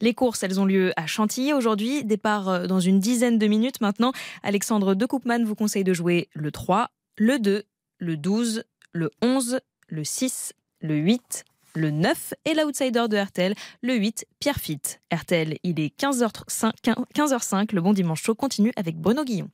[0.00, 3.80] Les courses, elles ont lieu à Chantilly aujourd'hui, départ euh, dans une dizaine de minutes
[3.80, 4.12] maintenant.
[4.44, 7.64] Alexandre de Koopman vous conseille de jouer le 3, le 2,
[7.98, 8.62] le 12,
[8.92, 9.58] le 11,
[9.88, 11.44] le 6, le 8,
[11.74, 15.00] le 9 et l'outsider de RTL, le 8, Pierre Fitt.
[15.12, 16.72] RTL, il est 15h05,
[17.14, 19.48] 15h05, le bon dimanche chaud continue avec Bruno Guillon.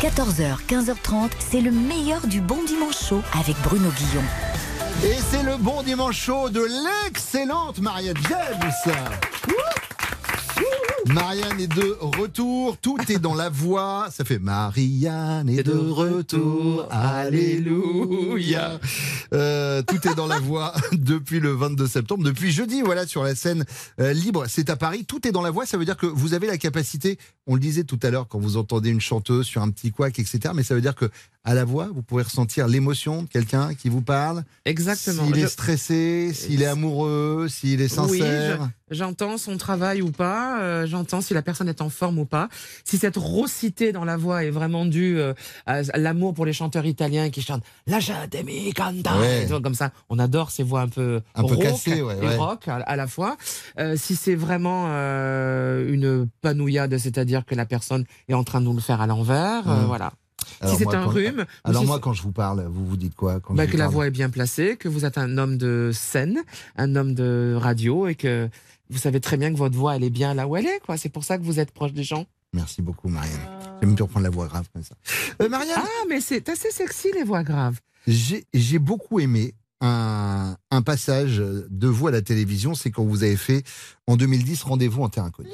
[0.00, 4.22] 14h, 15h30, c'est le meilleur du bon dimanche chaud avec Bruno Guillon.
[5.04, 6.60] Et c'est le bon dimanche chaud de
[7.04, 8.72] l'excellente Marianne James.
[11.06, 14.08] Marianne est de retour, tout est dans la voix.
[14.10, 18.80] Ça fait Marianne est de retour, alléluia.
[19.32, 23.34] Euh, tout est dans la voix depuis le 22 septembre, depuis jeudi, voilà, sur la
[23.36, 23.64] scène
[24.00, 24.46] euh, libre.
[24.48, 25.64] C'est à Paris, tout est dans la voix.
[25.64, 28.40] Ça veut dire que vous avez la capacité, on le disait tout à l'heure, quand
[28.40, 30.40] vous entendez une chanteuse sur un petit couac, etc.
[30.54, 31.08] Mais ça veut dire que
[31.44, 34.42] à la voix, vous pouvez ressentir l'émotion de quelqu'un qui vous parle.
[34.64, 35.24] Exactement.
[35.26, 38.68] S'il est stressé, s'il est amoureux, s'il est Oui, sincère.
[38.85, 42.24] je- j'entends son travail ou pas, euh, j'entends si la personne est en forme ou
[42.24, 42.48] pas.
[42.84, 45.34] Si cette raucité dans la voix est vraiment due euh,
[45.66, 49.46] à à l'amour pour les chanteurs italiens qui chantent La gente mi canta, Ouais.
[49.62, 49.90] comme ça.
[50.08, 52.36] On adore ces voix un peu, Un peu rauques cassées, ouais, et ouais.
[52.36, 53.36] rock à, à la fois.
[53.78, 58.66] Euh, si c'est vraiment euh, une panouillade, c'est-à-dire que la personne est en train de
[58.66, 59.86] nous le faire à l'envers, euh, Mmh.
[59.86, 60.12] voilà.
[60.60, 62.86] Alors si c'est un quand- rhume, ou Alors si moi, quand je vous parle, vous
[62.86, 65.36] vous dites quoi quand bah, que la voix est bien placée, que vous êtes un
[65.38, 66.38] homme de scène,
[66.76, 68.48] un homme de radio et que
[68.90, 70.96] vous savez très bien que votre voix elle est bien là où elle est quoi.
[70.96, 72.26] C'est pour ça que vous êtes proche des gens.
[72.52, 73.40] Merci beaucoup, Marianne.
[73.80, 74.94] J'aime bien reprendre la voix grave comme ça.
[75.42, 77.80] Euh, Marianne Ah mais c'est assez sexy les voix graves.
[78.06, 83.36] J'ai beaucoup aimé un, un passage de vous à la télévision, c'est quand vous avez
[83.36, 83.62] fait
[84.06, 85.50] en 2010 Rendez-vous en terre inconnue.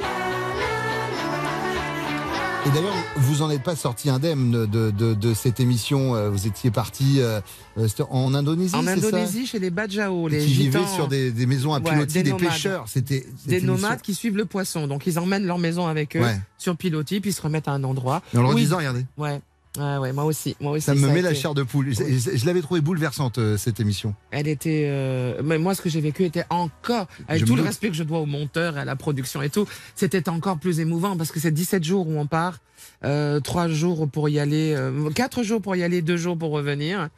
[2.64, 6.14] Et d'ailleurs, vous en êtes pas sorti indemne de, de, de cette émission.
[6.14, 7.40] euh, Vous étiez parti euh,
[7.76, 11.32] euh, en Indonésie, En c'est ça Indonésie chez les Bajau, les qui vivaient sur des,
[11.32, 12.48] des maisons à Ouais, pilotis, des, nomades.
[12.48, 12.84] pêcheurs.
[12.86, 13.74] C'était Des émission.
[13.74, 14.86] nomades qui suivent le poisson.
[14.86, 16.38] Donc ils emmènent leur maison avec eux Ouais.
[16.56, 18.22] sur pilotis puis ils se remettent à un endroit.
[18.32, 19.04] Et en leur disant, regardez.
[19.18, 19.40] Ouais.
[19.78, 20.84] Ouais, ouais, moi aussi, moi aussi.
[20.84, 21.94] Ça me met la chair de poule.
[21.94, 24.14] Je, je- je l'avais trouvé bouleversante, euh, cette émission.
[24.30, 24.84] Elle était.
[24.90, 27.88] euh, Mais moi, ce que j'ai vécu était encore, avec Je tout me le respect
[27.88, 31.16] que je dois au monteur et à la production et tout, c'était encore plus émouvant
[31.16, 32.58] parce que c'est 17 jours où on part,
[33.04, 36.50] euh, 3 jours pour y aller, euh, 4 jours pour y aller, 2 jours pour
[36.50, 37.08] revenir.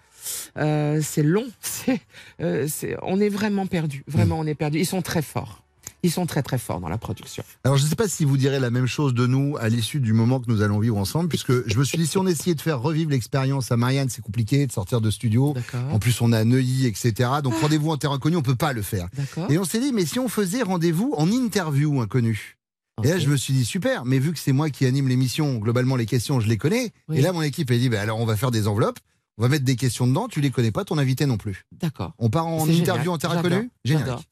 [0.56, 1.46] Euh, c'est long.
[1.60, 2.00] C'est,
[2.40, 4.04] euh, c'est, on est vraiment perdu.
[4.06, 4.78] Vraiment, on est perdu.
[4.78, 5.63] Ils sont très forts.
[6.04, 7.42] Ils sont très très forts dans la production.
[7.64, 10.00] Alors, je ne sais pas si vous direz la même chose de nous à l'issue
[10.00, 12.54] du moment que nous allons vivre ensemble, puisque je me suis dit, si on essayait
[12.54, 15.54] de faire revivre l'expérience à Marianne, c'est compliqué de sortir de studio.
[15.90, 17.30] En plus, on a Neuilly, etc.
[17.42, 19.08] Donc, rendez-vous en terre inconnue, on peut pas le faire.
[19.48, 22.58] Et on s'est dit, mais si on faisait rendez-vous en interview inconnu
[23.02, 25.56] Et là, je me suis dit, super, mais vu que c'est moi qui anime l'émission,
[25.56, 26.92] globalement, les questions, je les connais.
[27.08, 27.16] Oui.
[27.16, 28.98] Et là, mon équipe a dit, bah, alors, on va faire des enveloppes,
[29.38, 31.64] on va mettre des questions dedans, tu les connais pas, ton invité non plus.
[31.72, 32.12] D'accord.
[32.18, 33.08] On part en interview génial.
[33.08, 33.70] en terre inconnue?
[33.84, 34.28] Générique.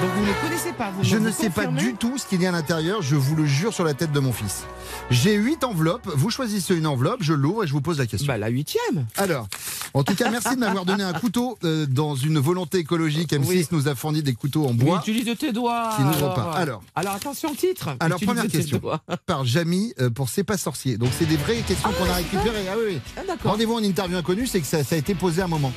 [0.00, 2.40] Donc vous ne connaissez pas, vous Je ne vous sais pas du tout ce qu'il
[2.40, 4.64] y a à l'intérieur, je vous le jure sur la tête de mon fils.
[5.10, 8.26] J'ai huit enveloppes, vous choisissez une enveloppe, je l'ouvre et je vous pose la question.
[8.26, 9.06] Bah la huitième.
[9.18, 9.46] Alors,
[9.92, 13.32] en tout cas, merci de m'avoir donné un couteau euh, dans une volonté écologique.
[13.32, 13.66] M6 Oui.
[13.72, 15.02] nous a fourni des couteaux en bois.
[15.06, 15.90] utilise tes doigts.
[15.96, 16.34] Qui n'ouvrent alors.
[16.34, 16.52] pas.
[16.52, 16.82] Alors.
[16.94, 17.90] alors attention titre.
[18.00, 18.80] Alors, Utilise première question.
[19.26, 20.96] Par Jamy euh, pour C'est pas sorcier.
[20.96, 22.66] Donc, c'est des vraies questions qu'on a récupérées.
[22.70, 23.34] Ah oui, oui.
[23.44, 25.72] Rendez-vous en interview inconnue, c'est que ça, ça a été posé à un moment.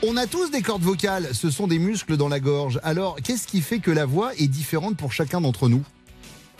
[0.00, 2.78] On a tous des cordes vocales, ce sont des muscles dans la gorge.
[2.84, 5.84] Alors, qu'est-ce qui fait que la voix est différente pour chacun d'entre nous?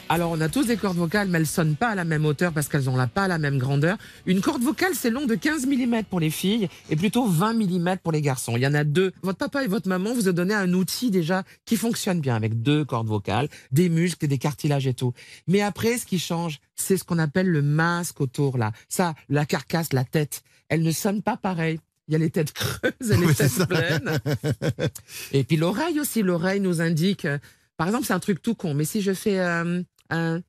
[0.08, 2.52] Alors on a tous des cordes vocales, mais elles sonnent pas à la même hauteur
[2.52, 3.96] parce qu'elles ont pas la même grandeur.
[4.26, 7.98] Une corde vocale, c'est long de 15 mm pour les filles et plutôt 20 mm
[8.02, 8.56] pour les garçons.
[8.56, 9.12] Il y en a deux.
[9.22, 12.60] Votre papa et votre maman vous ont donné un outil déjà qui fonctionne bien avec
[12.62, 15.12] deux cordes vocales, des muscles et des cartilages et tout.
[15.46, 18.72] Mais après, ce qui change, c'est ce qu'on appelle le masque autour là.
[18.88, 21.78] Ça, la carcasse, la tête, elle ne sonne pas pareil.
[22.08, 24.18] Il y a les têtes creuses et les Oui, têtes pleines.
[25.32, 27.24] Et puis l'oreille aussi, l'oreille nous indique.
[27.26, 27.38] euh,
[27.76, 30.40] par exemple, c'est un truc tout con, mais si je fais euh, un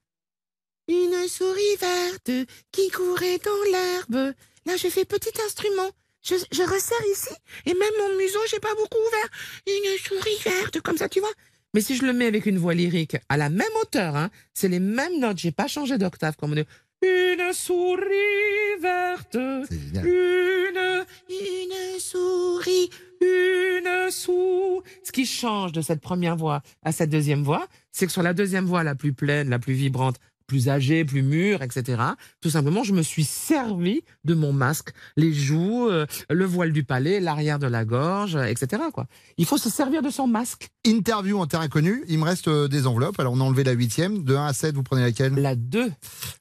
[0.88, 2.32] une souris verte
[2.72, 4.34] qui courait dans l'herbe.
[4.66, 5.90] Là, je fais petit instrument.
[6.24, 7.30] Je, je resserre ici
[7.66, 9.30] et même mon museau, j'ai pas beaucoup ouvert.
[9.68, 11.30] Une souris verte, comme ça, tu vois.
[11.76, 14.68] Mais si je le mets avec une voix lyrique à la même hauteur, hein, c'est
[14.68, 15.38] les mêmes notes.
[15.38, 16.66] J'ai pas changé d'octave comme on dit.
[17.02, 19.36] Une souris verte.
[19.36, 22.90] Une, une souris,
[23.22, 23.70] une
[24.10, 24.82] dessous.
[25.04, 28.34] Ce qui change de cette première voix à cette deuxième voix, c'est que sur la
[28.34, 30.18] deuxième voix la plus pleine, la plus vibrante,
[30.50, 32.02] plus âgée, plus mûre, etc.
[32.42, 36.84] Tout simplement, je me suis servi de mon masque, les joues, euh, le voile du
[36.84, 38.84] palais, l'arrière de la gorge, etc.
[38.94, 39.06] Quoi.
[39.38, 40.70] Il faut se servir de son masque.
[40.86, 43.20] Interview en terre inconnue, il me reste euh, des enveloppes.
[43.20, 45.36] Alors on a enlevé la huitième, de 1 à 7, vous prenez laquelle?
[45.36, 45.92] La 2.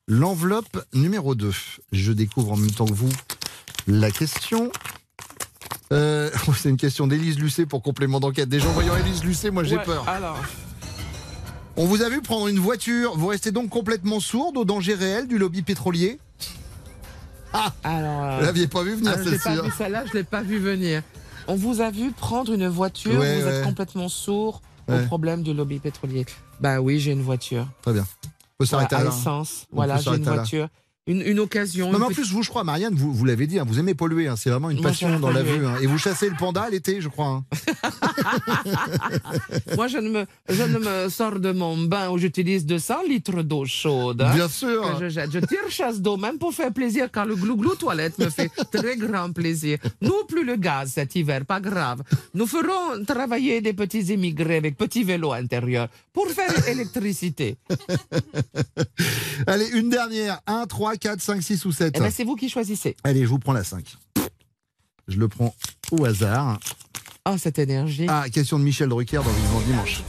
[0.08, 1.52] L'enveloppe numéro 2.
[1.92, 3.12] Je découvre en même temps que vous
[3.86, 4.70] la question.
[5.92, 8.48] Euh, c'est une question d'Élise Lucet pour complément d'enquête.
[8.48, 10.08] Déjà en voyant Élise Lucet, moi j'ai Ouais, peur.
[10.08, 10.38] Alors,
[11.80, 13.16] On vous a vu prendre une voiture.
[13.16, 16.18] Vous restez donc complètement sourde au danger réel du lobby pétrolier
[17.52, 18.24] Ah alors.
[18.24, 19.70] euh, Vous l'aviez pas vu venir ah, vu hein.
[19.78, 21.02] celle-là, je l'ai pas vu venir.
[21.46, 23.54] On vous a vu prendre une voiture, Ouais, vous ouais.
[23.58, 25.02] êtes complètement sourd Ouais.
[25.02, 26.24] au problème du lobby pétrolier.
[26.60, 27.68] Bah oui, j'ai une voiture.
[27.82, 28.06] Très bien.
[28.24, 29.10] On peut s'arrêter Ouais, à là.
[29.10, 29.18] hein.
[29.18, 29.66] essence.
[29.70, 30.42] On Voilà, j'ai une là.
[31.08, 31.90] Une, une occasion.
[31.90, 33.94] Non, mais en plus, vous, je crois, Marianne, vous, vous l'avez dit, hein, vous aimez
[33.94, 34.28] polluer.
[34.28, 35.64] hein, c'est vraiment une passion dans la vue.
[35.66, 35.76] hein.
[35.80, 37.42] Et vous chassez le panda l'été, je crois.
[39.76, 43.42] Moi, je ne, me, je ne me sors de mon bain où j'utilise 200 litres
[43.42, 44.18] d'eau chaude.
[44.34, 44.82] Bien sûr.
[44.98, 45.30] que Je, jette.
[45.32, 48.96] je tire chasse d'eau, même pour faire plaisir, car le glouglou toilette me fait très
[48.96, 49.78] grand plaisir.
[50.02, 52.02] Nous, plus le gaz cet hiver, pas grave.
[52.34, 57.56] Nous ferons travailler des petits immigrés avec petits vélos intérieurs pour faire électricité.
[59.46, 60.40] Allez, une dernière.
[60.46, 61.94] 1, 3, 4, 5, 6 ou 7.
[61.96, 62.96] Eh ben, c'est vous qui choisissez.
[63.04, 63.96] Allez, je vous prends la 5.
[65.08, 65.54] Je le prends
[65.90, 66.58] au hasard.
[67.30, 68.06] Oh, cette énergie.
[68.08, 70.02] Ah, question de Michel Drucker dans Vivement Dimanche.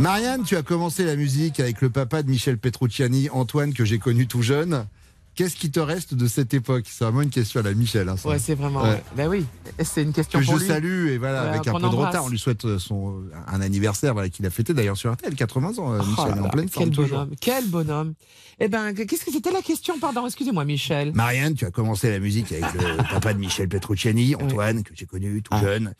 [0.00, 3.98] Marianne, tu as commencé la musique avec le papa de Michel Petrucciani, Antoine, que j'ai
[3.98, 4.86] connu tout jeune.
[5.34, 6.84] Qu'est-ce qui te reste de cette époque?
[6.86, 8.08] C'est vraiment une question à la Michel.
[8.08, 8.28] hein, ça.
[8.28, 8.82] Ouais, c'est vraiment.
[8.82, 9.02] Ouais.
[9.16, 9.44] Ben oui,
[9.82, 10.68] c'est une question que pour je lui.
[10.68, 14.12] salue et voilà, avec un peu de retard, on lui souhaite euh, son un anniversaire
[14.12, 15.94] voilà qu'il a fêté d'ailleurs sur RTL 80 ans.
[15.94, 17.18] euh, Oh Michel là en pleine forme quel toujours.
[17.20, 18.14] bonhomme, quel bonhomme.
[18.60, 19.98] Eh ben, qu'est-ce que c'était la question?
[19.98, 21.12] Pardon, excusez-moi, Michel.
[21.14, 25.06] Marianne, tu as commencé la musique avec le papa de Michel Petrucciani, Antoine, que j'ai
[25.06, 25.58] connu Ah.
[25.58, 25.94] tout jeune.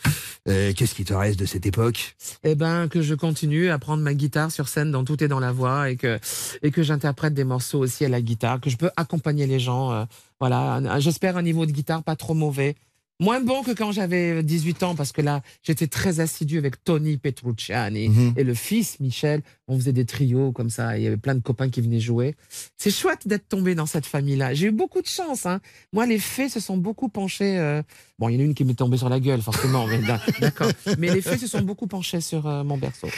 [0.49, 2.15] Euh, Qu'est-ce qui te reste de cette époque?
[2.45, 5.41] Eh ben, que je continue à prendre ma guitare sur scène dans Tout est dans
[5.41, 6.21] la voix et que,
[6.63, 9.93] et que j'interprète des morceaux aussi à la guitare, que je peux accompagner les gens.
[9.93, 10.05] euh,
[10.41, 12.75] voilà, j'espère un niveau de guitare pas trop mauvais.
[13.21, 17.19] Moins bon que quand j'avais 18 ans, parce que là, j'étais très assidu avec Tony
[17.19, 18.35] Petrucciani Mhm.
[18.37, 19.43] et le fils Michel.
[19.69, 20.99] On faisait des trios comme ça.
[20.99, 22.35] Il y avait plein de copains qui venaient jouer.
[22.77, 24.55] C'est chouette d'être tombé dans cette famille-là.
[24.55, 25.47] J'ai eu beaucoup de chance.
[25.47, 25.61] Hein.
[25.93, 27.59] Moi, les fées se sont beaucoup penchés.
[27.59, 27.83] euh,
[28.23, 29.85] Bon, il y en a une qui m'est tombée sur la gueule, forcément.
[29.89, 30.69] mais d'a- D'accord.
[30.97, 33.09] Mais les fées se sont beaucoup penchés sur euh, mon berceau.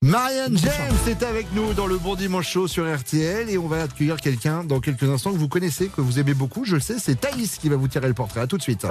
[0.00, 3.82] Marianne James est avec nous dans le Bon Dimanche Show sur RTL et on va
[3.82, 6.64] accueillir quelqu'un dans quelques instants que vous connaissez, que vous aimez beaucoup.
[6.64, 8.40] Je le sais, c'est Thaïs qui va vous tirer le portrait.
[8.40, 8.86] À tout de suite.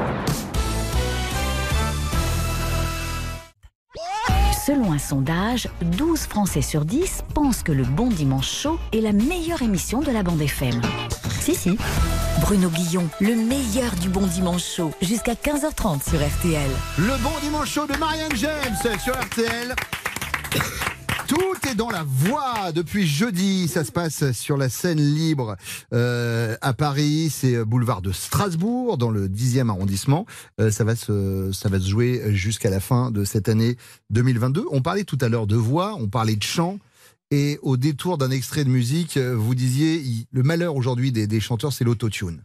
[4.68, 9.14] Selon un sondage, 12 Français sur 10 pensent que le Bon Dimanche Show est la
[9.14, 10.80] meilleure émission de la bande FM.
[11.46, 11.78] Si, si.
[12.42, 16.72] Bruno Guillon, le meilleur du Bon Dimanche Show, jusqu'à 15h30 sur RTL.
[16.98, 19.76] Le Bon Dimanche Show de Marianne James sur RTL.
[21.28, 23.68] Tout est dans la voix depuis jeudi.
[23.68, 25.56] Ça se passe sur la scène libre
[25.94, 27.30] euh, à Paris.
[27.32, 30.26] C'est euh, boulevard de Strasbourg, dans le 10e arrondissement.
[30.60, 33.78] Euh, ça, va se, ça va se jouer jusqu'à la fin de cette année
[34.10, 34.66] 2022.
[34.72, 36.80] On parlait tout à l'heure de voix, on parlait de chant.
[37.32, 41.40] Et au détour d'un extrait de musique, euh, vous disiez, le malheur aujourd'hui des, des
[41.40, 42.40] chanteurs, c'est l'autotune.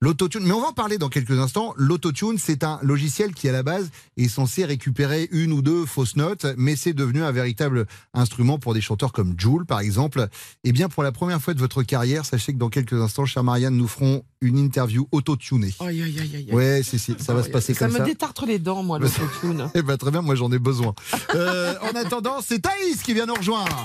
[0.00, 1.74] L'autotune, mais on va en parler dans quelques instants.
[1.76, 6.14] L'autotune, c'est un logiciel qui, à la base, est censé récupérer une ou deux fausses
[6.14, 7.84] notes, mais c'est devenu un véritable
[8.14, 10.28] instrument pour des chanteurs comme Jules, par exemple.
[10.62, 13.42] Eh bien, pour la première fois de votre carrière, sachez que dans quelques instants, chère
[13.42, 15.74] Marianne, nous ferons une interview autotunée.
[15.80, 16.54] Aïe, aïe, aïe, aïe.
[16.54, 18.04] Ouais, si, si, ça va se passer ça comme me ça.
[18.04, 19.68] détartre les dents, moi, l'autotune.
[19.74, 20.94] Eh ben, très bien, moi j'en ai besoin.
[21.34, 23.84] Euh, en attendant, c'est Thaïs qui vient nous rejoindre.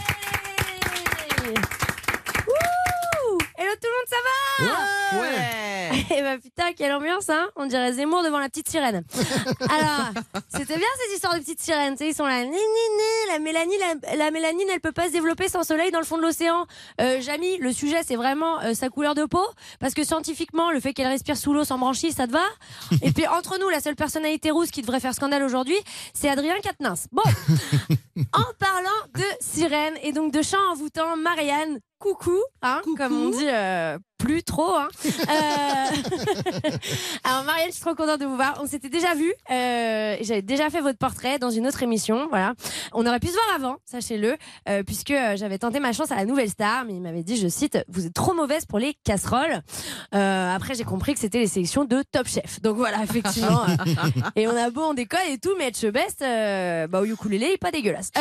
[1.43, 4.33] Ouh Hello tout le monde, ça va
[6.41, 9.03] Putain, quelle ambiance, hein On dirait Zemmour devant la petite sirène.
[9.61, 11.93] Alors, c'était bien cette histoire de petite sirène.
[11.93, 14.91] Tu sais, ils sont là, ni, ni, ni, la mélanine, la, la mélanine, elle peut
[14.91, 16.65] pas se développer sans soleil dans le fond de l'océan.
[17.01, 19.45] Euh, Jamy, le sujet, c'est vraiment euh, sa couleur de peau,
[19.79, 22.43] parce que scientifiquement, le fait qu'elle respire sous l'eau sans branchise, ça te va
[23.01, 25.77] Et puis entre nous, la seule personnalité rousse qui devrait faire scandale aujourd'hui,
[26.13, 27.07] c'est Adrien Quatennens.
[27.11, 27.23] Bon,
[28.33, 33.47] en parlant de sirène et donc de chant envoûtant, Marianne, coucou, hein, comme on dit
[33.47, 34.75] euh, plus trop.
[34.75, 34.87] Hein.
[35.05, 36.69] Euh,
[37.25, 38.57] Alors Marianne, je suis trop contente de vous voir.
[38.61, 39.33] On s'était déjà vu.
[39.51, 42.27] Euh, J'avais déjà fait votre portrait dans une autre émission.
[42.29, 42.53] Voilà.
[42.93, 44.37] On aurait pu se voir avant, sachez-le,
[44.69, 47.49] euh, puisque j'avais tenté ma chance à la Nouvelle Star, mais il m'avait dit, je
[47.49, 49.61] cite, vous êtes trop mauvaise pour les casseroles.
[50.11, 52.61] Après, j'ai compris que c'était les sélections de Top Chef.
[52.61, 53.65] Donc voilà, effectivement.
[54.37, 57.53] et on a beau, on décolle et tout, mais être best, bah au ukulélé, il
[57.53, 58.11] est pas dégueulasse.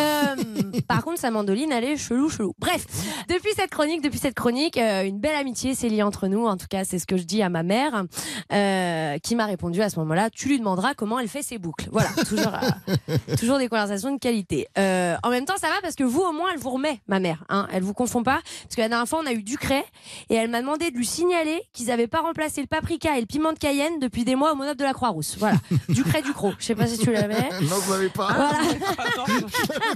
[0.89, 2.55] Par contre, sa mandoline, elle est chelou, chelou.
[2.59, 2.87] Bref,
[3.29, 6.47] depuis cette chronique, depuis cette chronique, une belle amitié s'est entre nous.
[6.47, 8.05] En tout cas, c'est ce que je dis à ma mère,
[8.53, 10.31] euh, qui m'a répondu à ce moment-là.
[10.31, 11.89] Tu lui demanderas comment elle fait ses boucles.
[11.91, 14.69] Voilà, toujours, euh, toujours des conversations de qualité.
[14.79, 17.19] Euh, en même temps, ça va parce que vous, au moins, elle vous remet, ma
[17.19, 17.45] mère.
[17.49, 18.41] Hein, elle vous confond pas.
[18.63, 19.85] Parce que la dernière fois, on a eu Ducret
[20.31, 23.27] et elle m'a demandé de lui signaler qu'ils n'avaient pas remplacé le paprika et le
[23.27, 25.37] piment de Cayenne depuis des mois au monop de la Croix-Rousse.
[25.39, 25.57] Voilà,
[25.89, 26.53] Ducret Ducrot.
[26.59, 27.49] Je sais pas si tu l'avais.
[27.63, 28.33] non, vous l'avez pas.
[28.33, 28.53] Voilà.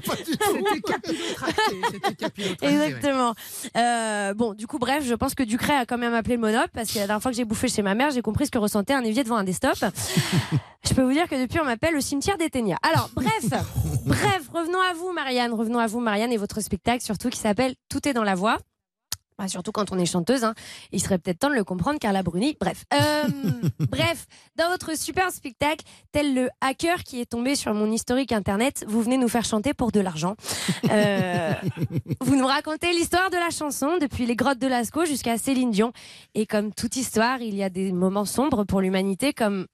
[0.02, 1.80] C'était capillotracté.
[1.92, 2.86] C'était capillotracté, ouais.
[2.86, 3.34] Exactement.
[3.76, 6.68] Euh, bon, du coup, bref, je pense que Ducret a quand même appelé le monop
[6.72, 8.58] parce que la dernière fois que j'ai bouffé chez ma mère, j'ai compris ce que
[8.58, 9.76] ressentait un évier devant un desktop.
[10.88, 12.76] je peux vous dire que depuis, on m'appelle le cimetière des Ténia.
[12.82, 13.30] Alors, bref,
[14.06, 15.52] bref, revenons à vous, Marianne.
[15.52, 18.58] Revenons à vous, Marianne, et votre spectacle, surtout qui s'appelle Tout est dans la voix.
[19.38, 20.54] Bah, surtout quand on est chanteuse, hein.
[20.92, 22.56] il serait peut-être temps de le comprendre, Carla Bruni.
[22.58, 23.24] Bref, Euh,
[23.90, 24.26] bref,
[24.56, 29.02] dans votre super spectacle, tel le hacker qui est tombé sur mon historique internet, vous
[29.02, 30.36] venez nous faire chanter pour de l'argent.
[30.90, 31.52] Euh,
[32.22, 35.92] vous nous racontez l'histoire de la chanson depuis les grottes de Lascaux jusqu'à Céline Dion.
[36.34, 39.66] Et comme toute histoire, il y a des moments sombres pour l'humanité, comme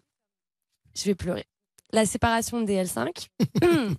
[0.96, 1.46] je vais pleurer.
[1.94, 3.28] La séparation des L5,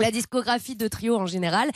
[0.00, 1.70] la discographie de trio en général,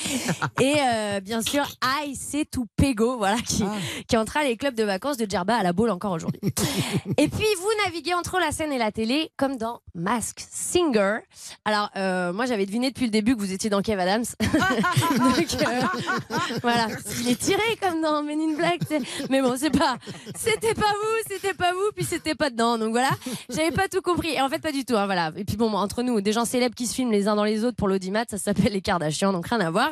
[0.61, 3.63] et euh, bien sûr I Say to Pego, voilà, qui,
[4.09, 6.41] qui entra les clubs de vacances de Djerba à la boule encore aujourd'hui.
[7.17, 11.19] et puis vous naviguez entre la scène et la télé comme dans Mask Singer.
[11.65, 15.57] Alors euh, moi j'avais deviné depuis le début que vous étiez dans Kev Adams, donc
[15.63, 15.81] euh,
[16.63, 16.89] voilà,
[17.21, 18.81] il est tiré comme dans Men in Black,
[19.31, 19.99] mais bon c'est pas,
[20.35, 23.11] c'était pas vous, c'était pas vous, puis c'était pas dedans, donc voilà,
[23.51, 24.31] j'avais pas tout compris.
[24.31, 25.28] Et en fait pas du tout, hein, voilà.
[25.37, 27.65] Et puis bon entre nous, des gens célèbres qui se filment les uns dans les
[27.65, 29.91] autres pour l'audimat, ça s'appelle les Kardashians, donc rien à voir.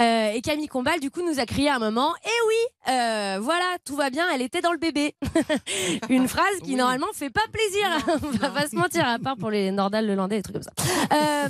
[0.00, 3.38] Euh, et Camille Combal, du coup, nous a crié à un moment Eh oui, euh,
[3.40, 5.14] voilà, tout va bien, elle était dans le bébé.
[6.08, 9.50] Une phrase qui normalement fait pas plaisir, on va pas se mentir, à part pour
[9.50, 10.72] les Nordal, le Landais, des trucs comme ça.
[11.12, 11.48] Euh,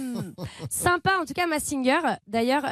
[0.71, 2.01] sympa, en tout cas, Massinger.
[2.27, 2.65] D'ailleurs,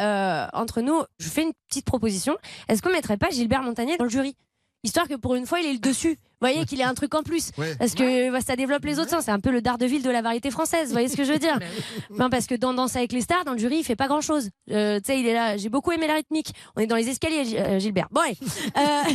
[0.52, 2.36] entre nous, je fais une petite proposition.
[2.68, 4.36] Est-ce qu'on mettrait pas Gilbert Montagnier dans le jury?
[4.82, 6.18] Histoire que pour une fois, il ait le dessus.
[6.42, 7.50] Vous voyez qu'il ait un truc en plus.
[7.58, 7.74] Ouais.
[7.76, 9.24] Parce que bah, ça développe les autres sens.
[9.24, 10.86] C'est un peu le Daredevil de la variété française.
[10.86, 11.58] Vous voyez ce que je veux dire
[12.18, 14.22] Non, parce que dans Danse avec les stars, dans le jury, il fait pas grand
[14.22, 14.44] chose.
[14.66, 15.58] tu sais, il est là.
[15.58, 16.54] J'ai beaucoup aimé la rythmique.
[16.76, 18.08] On est dans les escaliers, euh, Gilbert.
[18.10, 18.38] Bon, allez.
[18.78, 19.12] Euh,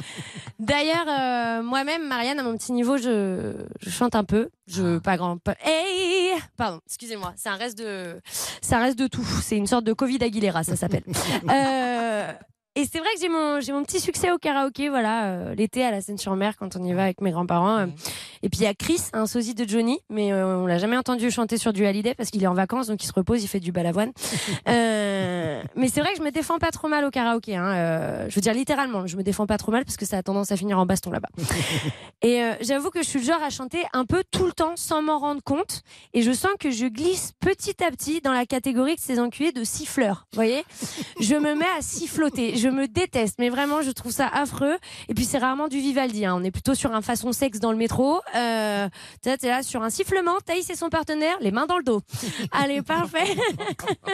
[0.60, 4.48] D'ailleurs, euh, moi-même, Marianne, à mon petit niveau, je, je chante un peu.
[4.68, 5.38] Je pas grand.
[5.38, 5.56] Pas...
[5.64, 7.32] Hey Pardon, excusez-moi.
[7.36, 8.20] C'est un reste de,
[8.60, 9.26] ça reste de tout.
[9.42, 11.04] C'est une sorte de Covid Aguilera, ça s'appelle.
[11.50, 12.32] Euh,
[12.74, 15.84] et c'est vrai que j'ai mon, j'ai mon petit succès au karaoké, voilà, euh, l'été
[15.84, 17.78] à la Seine-sur-Mer quand on y va avec mes grands-parents.
[17.80, 17.86] euh.
[18.42, 20.96] Et puis il y a Chris, un sosie de Johnny, mais euh, on l'a jamais
[20.96, 23.48] entendu chanter sur du Hallyday parce qu'il est en vacances, donc il se repose, il
[23.48, 24.12] fait du balavoine.
[24.68, 27.56] Euh, mais c'est vrai que je me défends pas trop mal au karaoké.
[27.56, 30.22] Hein, je veux dire littéralement, je me défends pas trop mal parce que ça a
[30.22, 31.28] tendance à finir en baston là-bas.
[32.22, 35.02] Et j'avoue que je suis le genre à chanter un peu tout le temps sans
[35.02, 35.82] m'en rendre compte.
[36.14, 39.52] Et je sens que je glisse petit à petit dans la catégorie de ces enculés
[39.52, 40.26] de siffleurs.
[40.32, 40.64] Vous voyez?
[41.20, 42.56] Je me mets à siffloter.
[42.62, 44.76] Je me déteste, mais vraiment, je trouve ça affreux.
[45.08, 46.24] Et puis c'est rarement du Vivaldi.
[46.24, 46.36] hein.
[46.38, 48.20] On est plutôt sur un façon sexe dans le métro.
[48.36, 48.88] Euh,
[49.20, 50.38] t'es là sur un sifflement.
[50.46, 52.02] Thaïs et son partenaire, les mains dans le dos.
[52.52, 53.34] Allez, parfait.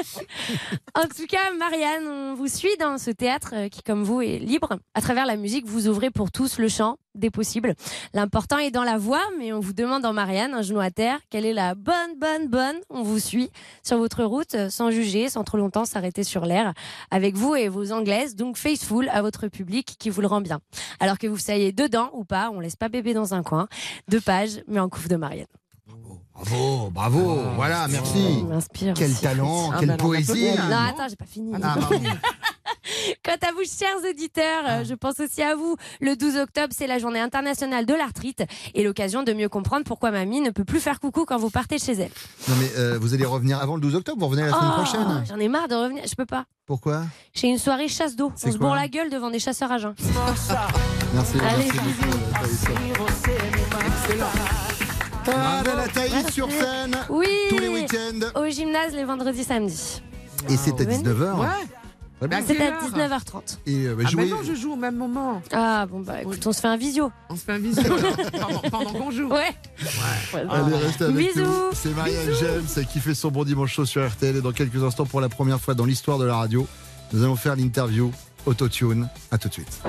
[0.95, 4.39] en tout cas, Marianne, on vous suit dans ce théâtre euh, qui, comme vous, est
[4.39, 4.79] libre.
[4.95, 7.75] À travers la musique, vous ouvrez pour tous le chant des possibles.
[8.15, 11.19] L'important est dans la voix, mais on vous demande en Marianne, un genou à terre,
[11.31, 12.77] quelle est la bonne, bonne, bonne.
[12.91, 13.51] On vous suit
[13.83, 16.73] sur votre route, euh, sans juger, sans trop longtemps s'arrêter sur l'air,
[17.11, 20.61] avec vous et vos anglaises, donc faithful à votre public qui vous le rend bien.
[21.01, 23.69] Alors que vous soyez dedans ou pas, on laisse pas bébé dans un coin.
[24.09, 25.47] Deux pages, mais en couve de Marianne.
[26.41, 28.45] Bravo, bravo, voilà, merci.
[28.49, 29.23] m'inspire Quel aussi.
[29.23, 30.51] talent, Ah, quelle poésie.
[30.71, 31.53] Non, attends, j'ai pas fini.
[31.63, 31.77] Ah.
[33.25, 35.77] Quant à vous, chers auditeurs, euh, je pense aussi à vous.
[36.01, 40.11] Le 12 octobre, c'est la journée internationale de l'arthrite et l'occasion de mieux comprendre pourquoi
[40.11, 42.11] mamie ne peut plus faire coucou quand vous partez chez elle.
[42.49, 44.83] Non mais euh, vous allez revenir avant le 12 octobre, vous revenez la semaine Oh,
[44.83, 45.25] prochaine?
[45.29, 46.45] J'en ai marre de revenir, je peux pas.
[46.67, 47.03] Pourquoi?
[47.35, 48.33] J'ai une soirée chasse d'eau.
[48.47, 49.95] On se bourre la gueule devant des chasseurs à jeun.
[51.15, 52.69] Merci, Allez, merci.
[55.35, 57.27] Ah, la Thaïs sur scène Oui.
[57.51, 58.41] tous les week-ends.
[58.41, 60.03] Au gymnase les vendredis, samedis.
[60.49, 61.39] Et c'est à 19h.
[61.41, 61.47] Ouais.
[62.21, 62.41] C'est à
[62.81, 63.59] 19h30.
[63.67, 65.41] Et euh, bah, Ah jouez- non, je joue au même moment.
[65.53, 67.13] Ah bon bah écoute, on se fait un visio.
[67.31, 67.83] On se fait un visio
[68.33, 69.29] pendant, pendant qu'on joue.
[69.29, 69.55] Ouais.
[70.35, 71.45] Allez, restez avec Bisous.
[71.47, 71.55] nous.
[71.75, 74.37] C'est Marianne James qui fait son bon dimanche chaud sur RTL.
[74.37, 76.67] Et dans quelques instants, pour la première fois dans l'histoire de la radio,
[77.13, 78.11] nous allons faire l'interview
[78.47, 79.09] Autotune.
[79.31, 79.81] À tout de suite.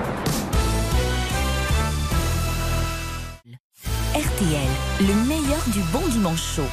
[4.42, 6.66] Le meilleur du bon dimanche chaud.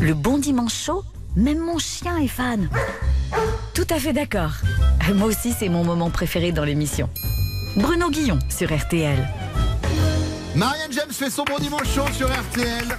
[0.00, 1.04] Le bon dimanche chaud,
[1.36, 2.68] même mon chien est fan.
[3.72, 4.50] Tout à fait d'accord.
[5.14, 7.08] Moi aussi, c'est mon moment préféré dans l'émission.
[7.76, 9.28] Bruno Guillon sur RTL.
[10.56, 12.98] Marianne James fait son bon dimanche chaud sur RTL.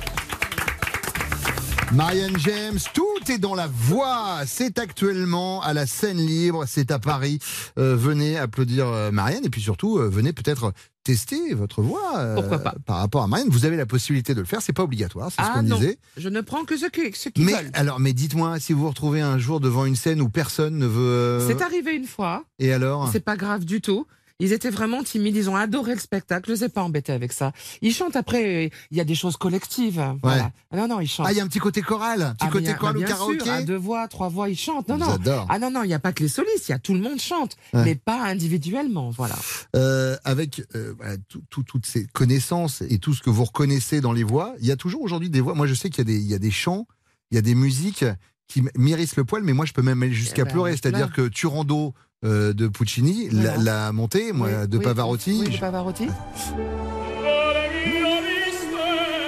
[1.91, 4.43] Marianne James, Tout est dans la voix.
[4.45, 6.63] C'est actuellement à la scène libre.
[6.67, 7.39] C'est à Paris.
[7.77, 10.71] Euh, venez applaudir euh, Marianne et puis surtout euh, venez peut-être
[11.13, 12.17] tester votre voix.
[12.17, 14.61] euh, Pourquoi pas Par rapport à Marianne, vous avez la possibilité de le faire.
[14.61, 15.29] C'est pas obligatoire.
[15.31, 15.97] C'est ce Ah qu'on non, disait.
[16.17, 17.71] je ne prends que ceux qui, ceux qui Mais veulent.
[17.73, 20.85] alors, mais dites-moi si vous vous retrouvez un jour devant une scène où personne ne
[20.85, 21.01] veut.
[21.01, 22.43] euh, C'est arrivé une fois.
[22.59, 23.09] Et alors?
[23.11, 24.05] C'est pas grave du tout.
[24.41, 27.33] Ils étaient vraiment timides, ils ont adoré le spectacle, je les ai pas embêtés avec
[27.33, 27.51] ça.
[27.81, 30.01] Ils chantent après, il y a des choses collectives.
[30.23, 30.51] Voilà.
[30.73, 31.25] Non, non, ils chantent.
[31.27, 32.99] Ah, il y a un petit côté choral, un petit Ah, côté a- choral bah,
[32.99, 33.43] ou bien karaoké.
[33.43, 34.87] sûr, à deux voix, trois voix, ils chantent.
[34.87, 35.17] Non, non.
[35.49, 37.01] Ah non, non, il n'y a pas que les solistes, il y a tout le
[37.01, 37.83] monde chante, Ouais.
[37.83, 39.35] mais pas individuellement, voilà.
[39.75, 43.99] Euh, avec euh, voilà, tout- tout- toutes ces connaissances et tout ce que vous reconnaissez
[44.01, 45.53] dans les voix, il y a toujours aujourd'hui des voix.
[45.53, 46.87] Moi, je sais qu'il y, a des- il y a des chants,
[47.31, 48.05] il y a des musiques
[48.47, 50.71] qui m- m'hérissent le poil, mais moi, je peux même aller jusqu'à Eh ben, pleurer.
[50.71, 51.93] C'est-à-dire que Turando
[52.25, 53.57] euh, de Puccini, la, Voilà.
[53.85, 55.41] la montée, moi, Oui, de oui, Pavarotti.
[55.45, 56.07] Oui, de Pavarotti.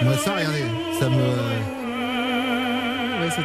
[0.01, 0.63] Moi, ça, regardez,
[0.99, 1.15] ça me.
[3.23, 3.43] Oui, c'est.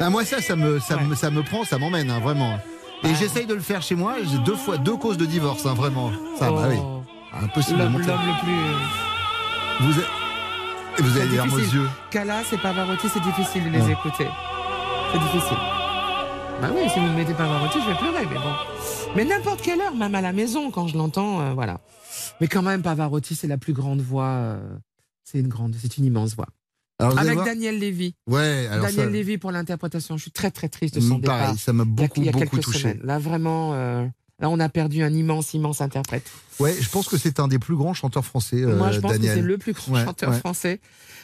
[0.00, 2.58] Ah, moi, ça, ça me, ça, me, ça me prend, ça m'emmène, hein, vraiment.
[3.04, 4.16] Et j'essaye de le faire chez moi.
[4.24, 6.10] J'ai deux fois deux causes de divorce, hein, vraiment.
[6.38, 6.76] Ça, bah oui.
[6.80, 7.02] Oh.
[7.42, 8.06] Impossible de monter.
[8.06, 9.86] le plus.
[9.86, 11.88] Vous, a- vous avez C'est les larmes aux yeux.
[12.10, 13.92] Callas et Pavarotti, c'est difficile de les Ouais.
[13.92, 14.26] écouter.
[15.12, 15.56] C'est difficile.
[16.60, 18.52] Bah oui, si vous me mettez Pavarotti, je vais pleurer, mais bon.
[19.14, 21.80] Mais n'importe quelle heure, même à la maison, quand je l'entends, euh, voilà.
[22.40, 24.24] Mais quand même, Pavarotti, c'est la plus grande voix.
[24.28, 24.76] euh,
[25.24, 26.46] c'est une grande, c'est une immense voix.
[26.98, 28.14] Alors, Avec Daniel Lévy.
[28.26, 30.16] Ouais, alors Daniel ça- Lévy pour l'interprétation.
[30.16, 31.58] Je suis très très triste de son Mm, pareil, départ.
[31.58, 32.78] ça m'a Il y a- beaucoup, il y a beaucoup quelques touché.
[32.78, 33.00] semaines.
[33.04, 34.06] Là, vraiment, euh,
[34.40, 36.30] là, on a perdu un immense, immense interprète.
[36.58, 39.12] Ouais, je pense que c'est un des plus grands chanteurs français, euh, Moi, je pense
[39.12, 39.34] Daniel.
[39.34, 40.38] que c'est le plus grand Ouais, chanteur ouais.
[40.38, 40.80] français.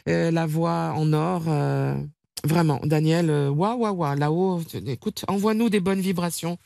[0.08, 1.44] Euh, la voix en or.
[1.48, 1.96] euh,
[2.44, 6.58] Vraiment, Daniel, euh, waouh, waouh, waouh, là-haut, tu- écoute, envoie-nous des bonnes vibrations.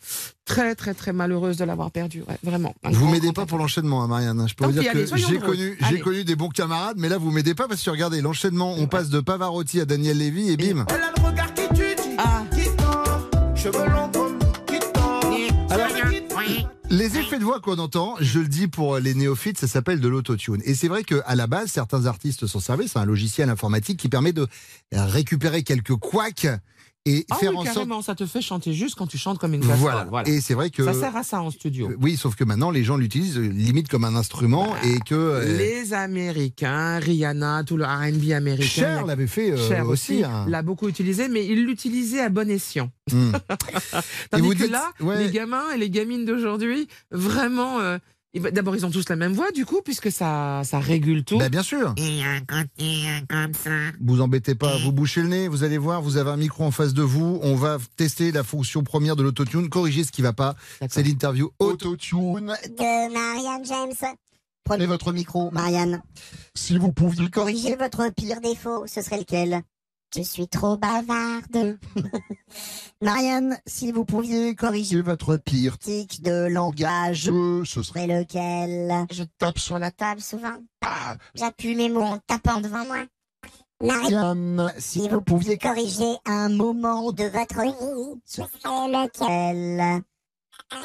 [0.47, 2.75] Très, très, très malheureuse de l'avoir perdu, ouais, vraiment.
[2.85, 4.47] Vous m'aidez pas pour l'enchaînement, hein, Marianne.
[4.49, 6.01] Je peux Tant vous dire allez, que j'ai connu, j'ai Allez.
[6.01, 9.11] connu des bons camarades, mais là vous m'aidez pas parce que regardez l'enchaînement, on passe
[9.11, 10.87] de Pavarotti à Daniel Lévy et bim.
[10.89, 12.45] Elle a le regard qui tue, Ah.
[12.55, 15.21] qui tend, cheveux longs comme qui tend.
[15.75, 15.89] Alors,
[16.91, 20.09] les effets de voix qu'on entend, je le dis pour les néophytes, ça s'appelle de
[20.09, 20.63] l'autotune.
[20.65, 22.87] Et c'est vrai qu'à la base, certains artistes s'en servaient.
[22.87, 24.47] C'est un logiciel informatique qui permet de
[24.93, 26.47] récupérer quelques couacs
[27.07, 28.03] et Ah faire oui, en sorte.
[28.05, 29.79] ça te fait chanter juste quand tu chantes comme une casserole.
[29.81, 30.05] Voilà.
[30.11, 30.29] Voilà.
[30.29, 30.85] Et c'est vrai que.
[30.85, 31.91] Ça sert à ça en studio.
[32.01, 35.15] Oui, sauf que maintenant les gens l'utilisent euh, limite comme un instrument et que.
[35.15, 38.67] euh, Les Américains, Rihanna, tout le R&B américain.
[38.67, 40.15] Cher l'avait fait euh, Cher aussi.
[40.17, 40.45] aussi, hein.
[40.49, 42.91] l'a beaucoup utilisé, mais il l'utilisait à bon escient.
[43.13, 43.31] Hmm.
[44.31, 45.25] Tandis vous que dites- là, ouais.
[45.25, 47.99] les gamins et les gamines d'aujourd'hui, vraiment, euh,
[48.41, 51.39] d'abord ils ont tous la même voix, du coup, puisque ça, ça régule tout.
[51.39, 51.95] Bah, bien sûr.
[51.97, 53.71] Et un côté comme ça.
[54.01, 56.71] Vous embêtez pas, vous bouchez le nez, vous allez voir, vous avez un micro en
[56.71, 60.33] face de vous, on va tester la fonction première de l'autotune, corriger ce qui va
[60.33, 60.57] pas.
[60.89, 62.55] C'est l'interview autotune.
[62.69, 64.15] de Marianne James.
[64.65, 66.03] Prenez votre micro, Marianne.
[66.55, 69.63] Si vous pouviez corriger votre pire défaut, ce serait lequel?
[70.17, 71.79] Je suis trop bavarde.
[73.03, 77.31] Marianne, si vous pouviez corriger votre pire tic de langage,
[77.65, 79.07] ce serait lequel?
[79.11, 80.57] Je tape sur la table souvent.
[81.35, 83.05] J'appuie mes mots en tapant devant moi.
[83.83, 90.03] Marianne, si vous pouviez corriger un moment de votre vie, ce serait lequel?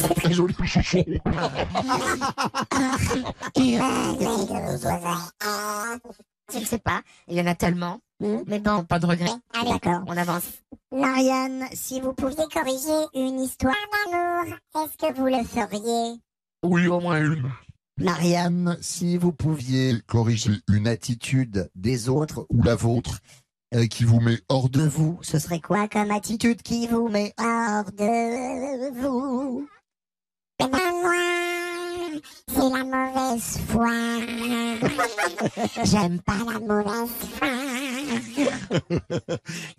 [0.00, 0.54] C'est très joli.
[6.50, 8.00] Je ne sais pas, il y en a tellement.
[8.20, 9.30] Mais bon, pas de regret.
[9.54, 10.44] Allez, d'accord, on avance.
[10.90, 16.18] Marianne, si vous pouviez corriger une histoire d'amour, est-ce que vous le feriez?
[16.64, 17.48] Oui, au moins une.
[17.98, 23.18] Marianne, si vous pouviez corriger une attitude des autres ou la vôtre
[23.74, 27.34] euh, qui vous met hors de vous, ce serait quoi comme attitude qui vous met
[27.38, 29.68] hors de vous?
[30.60, 31.37] Moi,
[32.52, 33.88] c'est la mauvaise foi.
[35.84, 37.48] J'aime pas la mauvaise foi.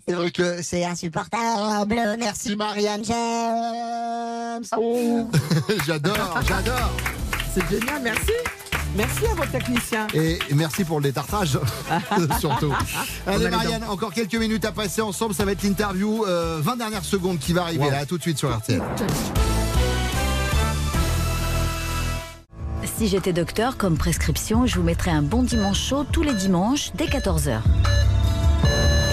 [0.06, 2.00] c'est vrai que c'est insupportable.
[2.18, 4.64] Merci Marianne James.
[4.76, 5.26] Oh.
[5.86, 6.90] j'adore, j'adore.
[7.54, 8.32] C'est génial, merci.
[8.96, 10.06] Merci à vos techniciens.
[10.14, 11.58] Et merci pour le détartrage,
[12.40, 12.72] surtout.
[13.26, 17.04] Allez Marianne, encore quelques minutes à passer ensemble, ça va être l'interview, euh, 20 dernières
[17.04, 17.90] secondes qui va arriver Wow.
[17.92, 18.82] là, à tout de suite sur RTL.
[23.00, 26.90] Si j'étais docteur, comme prescription, je vous mettrais un bon dimanche chaud tous les dimanches
[26.96, 27.62] dès 14h.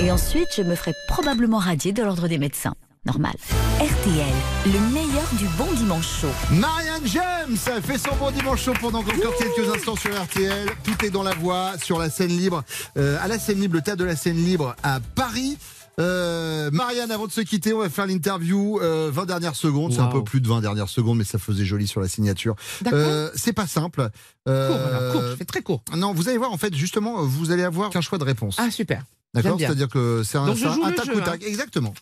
[0.02, 2.74] Et ensuite, je me ferais probablement radier de l'ordre des médecins.
[3.06, 3.32] Normal.
[3.80, 4.26] RTL,
[4.66, 6.28] le meilleur du bon dimanche chaud.
[6.52, 10.68] Marianne James fait son bon dimanche chaud pendant encore quelques instants sur RTL.
[10.84, 12.66] Tout est dans la voie, sur la scène libre,
[12.98, 15.58] euh, à la scène libre, le théâtre de la scène libre à Paris.
[16.00, 18.80] Euh, Marianne, avant de se quitter, on va faire l'interview.
[18.82, 21.66] euh, 20 dernières secondes, c'est un peu plus de 20 dernières secondes, mais ça faisait
[21.66, 22.56] joli sur la signature.
[22.92, 24.10] Euh, c'est pas simple.
[24.46, 25.82] Court, alors, court, je fais très court.
[25.96, 28.56] Non, vous allez voir, en fait, justement, vous allez avoir qu'un choix de réponse.
[28.60, 29.04] Ah, super.
[29.34, 29.58] D'accord?
[29.60, 31.42] C'est-à-dire que c'est un, c'est un- tac jeu, ou tac.
[31.44, 31.48] hein.
[31.48, 31.94] Exactement.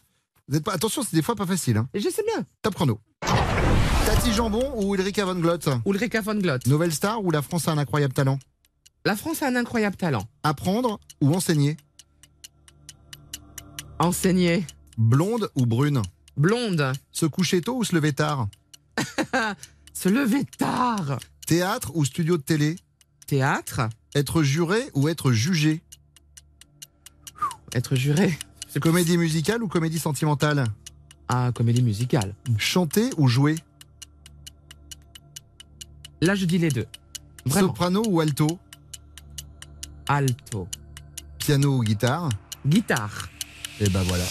[0.48, 1.78] Vous êtes pas, attention, c'est des fois pas facile.
[1.78, 1.88] Hein.
[1.96, 2.46] Je sais bien.
[2.62, 3.00] Top chrono.
[4.06, 6.68] Tati Jambon ou Ulrika von Glott Ulrika von Glott.
[6.68, 8.38] Nouvelle star ou la France a un incroyable talent?
[9.06, 10.24] La France a un incroyable talent.
[10.44, 11.78] Apprendre ou enseigner?
[14.00, 14.66] Enseigner.
[14.98, 16.02] Blonde ou brune?
[16.38, 16.92] Blonde.
[17.12, 18.48] Se coucher tôt ou se lever tard?
[19.94, 21.20] Se lever tard.
[21.48, 22.76] Théâtre ou studio de télé?
[23.28, 23.88] Théâtre.
[24.14, 25.82] Être juré ou être jugé?
[27.74, 28.38] Être juré.
[28.82, 30.66] Comédie musicale ou comédie sentimentale?
[31.30, 32.36] Ah, comédie musicale.
[32.58, 33.56] Chanter ou jouer?
[36.22, 36.88] Là, je dis les deux.
[37.46, 37.70] Vraiment.
[37.70, 38.60] Soprano ou alto?
[40.08, 40.68] Alto.
[41.40, 42.30] Piano ou guitare?
[42.66, 43.30] Guitare.
[43.82, 44.24] Et ben voilà.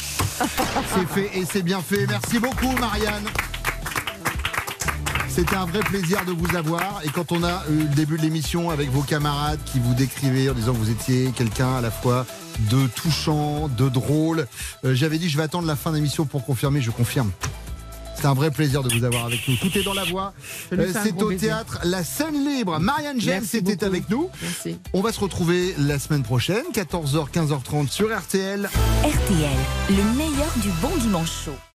[0.95, 2.07] c'est fait et c'est bien fait.
[2.07, 3.25] Merci beaucoup Marianne.
[5.29, 7.01] C'était un vrai plaisir de vous avoir.
[7.05, 10.49] Et quand on a eu le début de l'émission avec vos camarades qui vous décrivaient
[10.49, 12.25] en disant que vous étiez quelqu'un à la fois
[12.71, 14.47] de touchant, de drôle,
[14.85, 16.81] euh, j'avais dit je vais attendre la fin de l'émission pour confirmer.
[16.81, 17.33] Je confirme.
[18.17, 19.57] C'est un vrai plaisir de vous avoir avec nous.
[19.57, 20.33] Tout est dans la voix.
[20.73, 21.47] Euh, c'est au baiser.
[21.49, 22.79] théâtre La Scène Libre.
[22.81, 23.85] Marianne James était beaucoup.
[23.85, 24.31] avec nous.
[24.43, 24.79] Merci.
[24.93, 28.69] On va se retrouver la semaine prochaine, 14h, 15h30 sur RTL.
[29.03, 29.51] RTL,
[29.91, 31.74] le meilleur du bon dimanche chaud.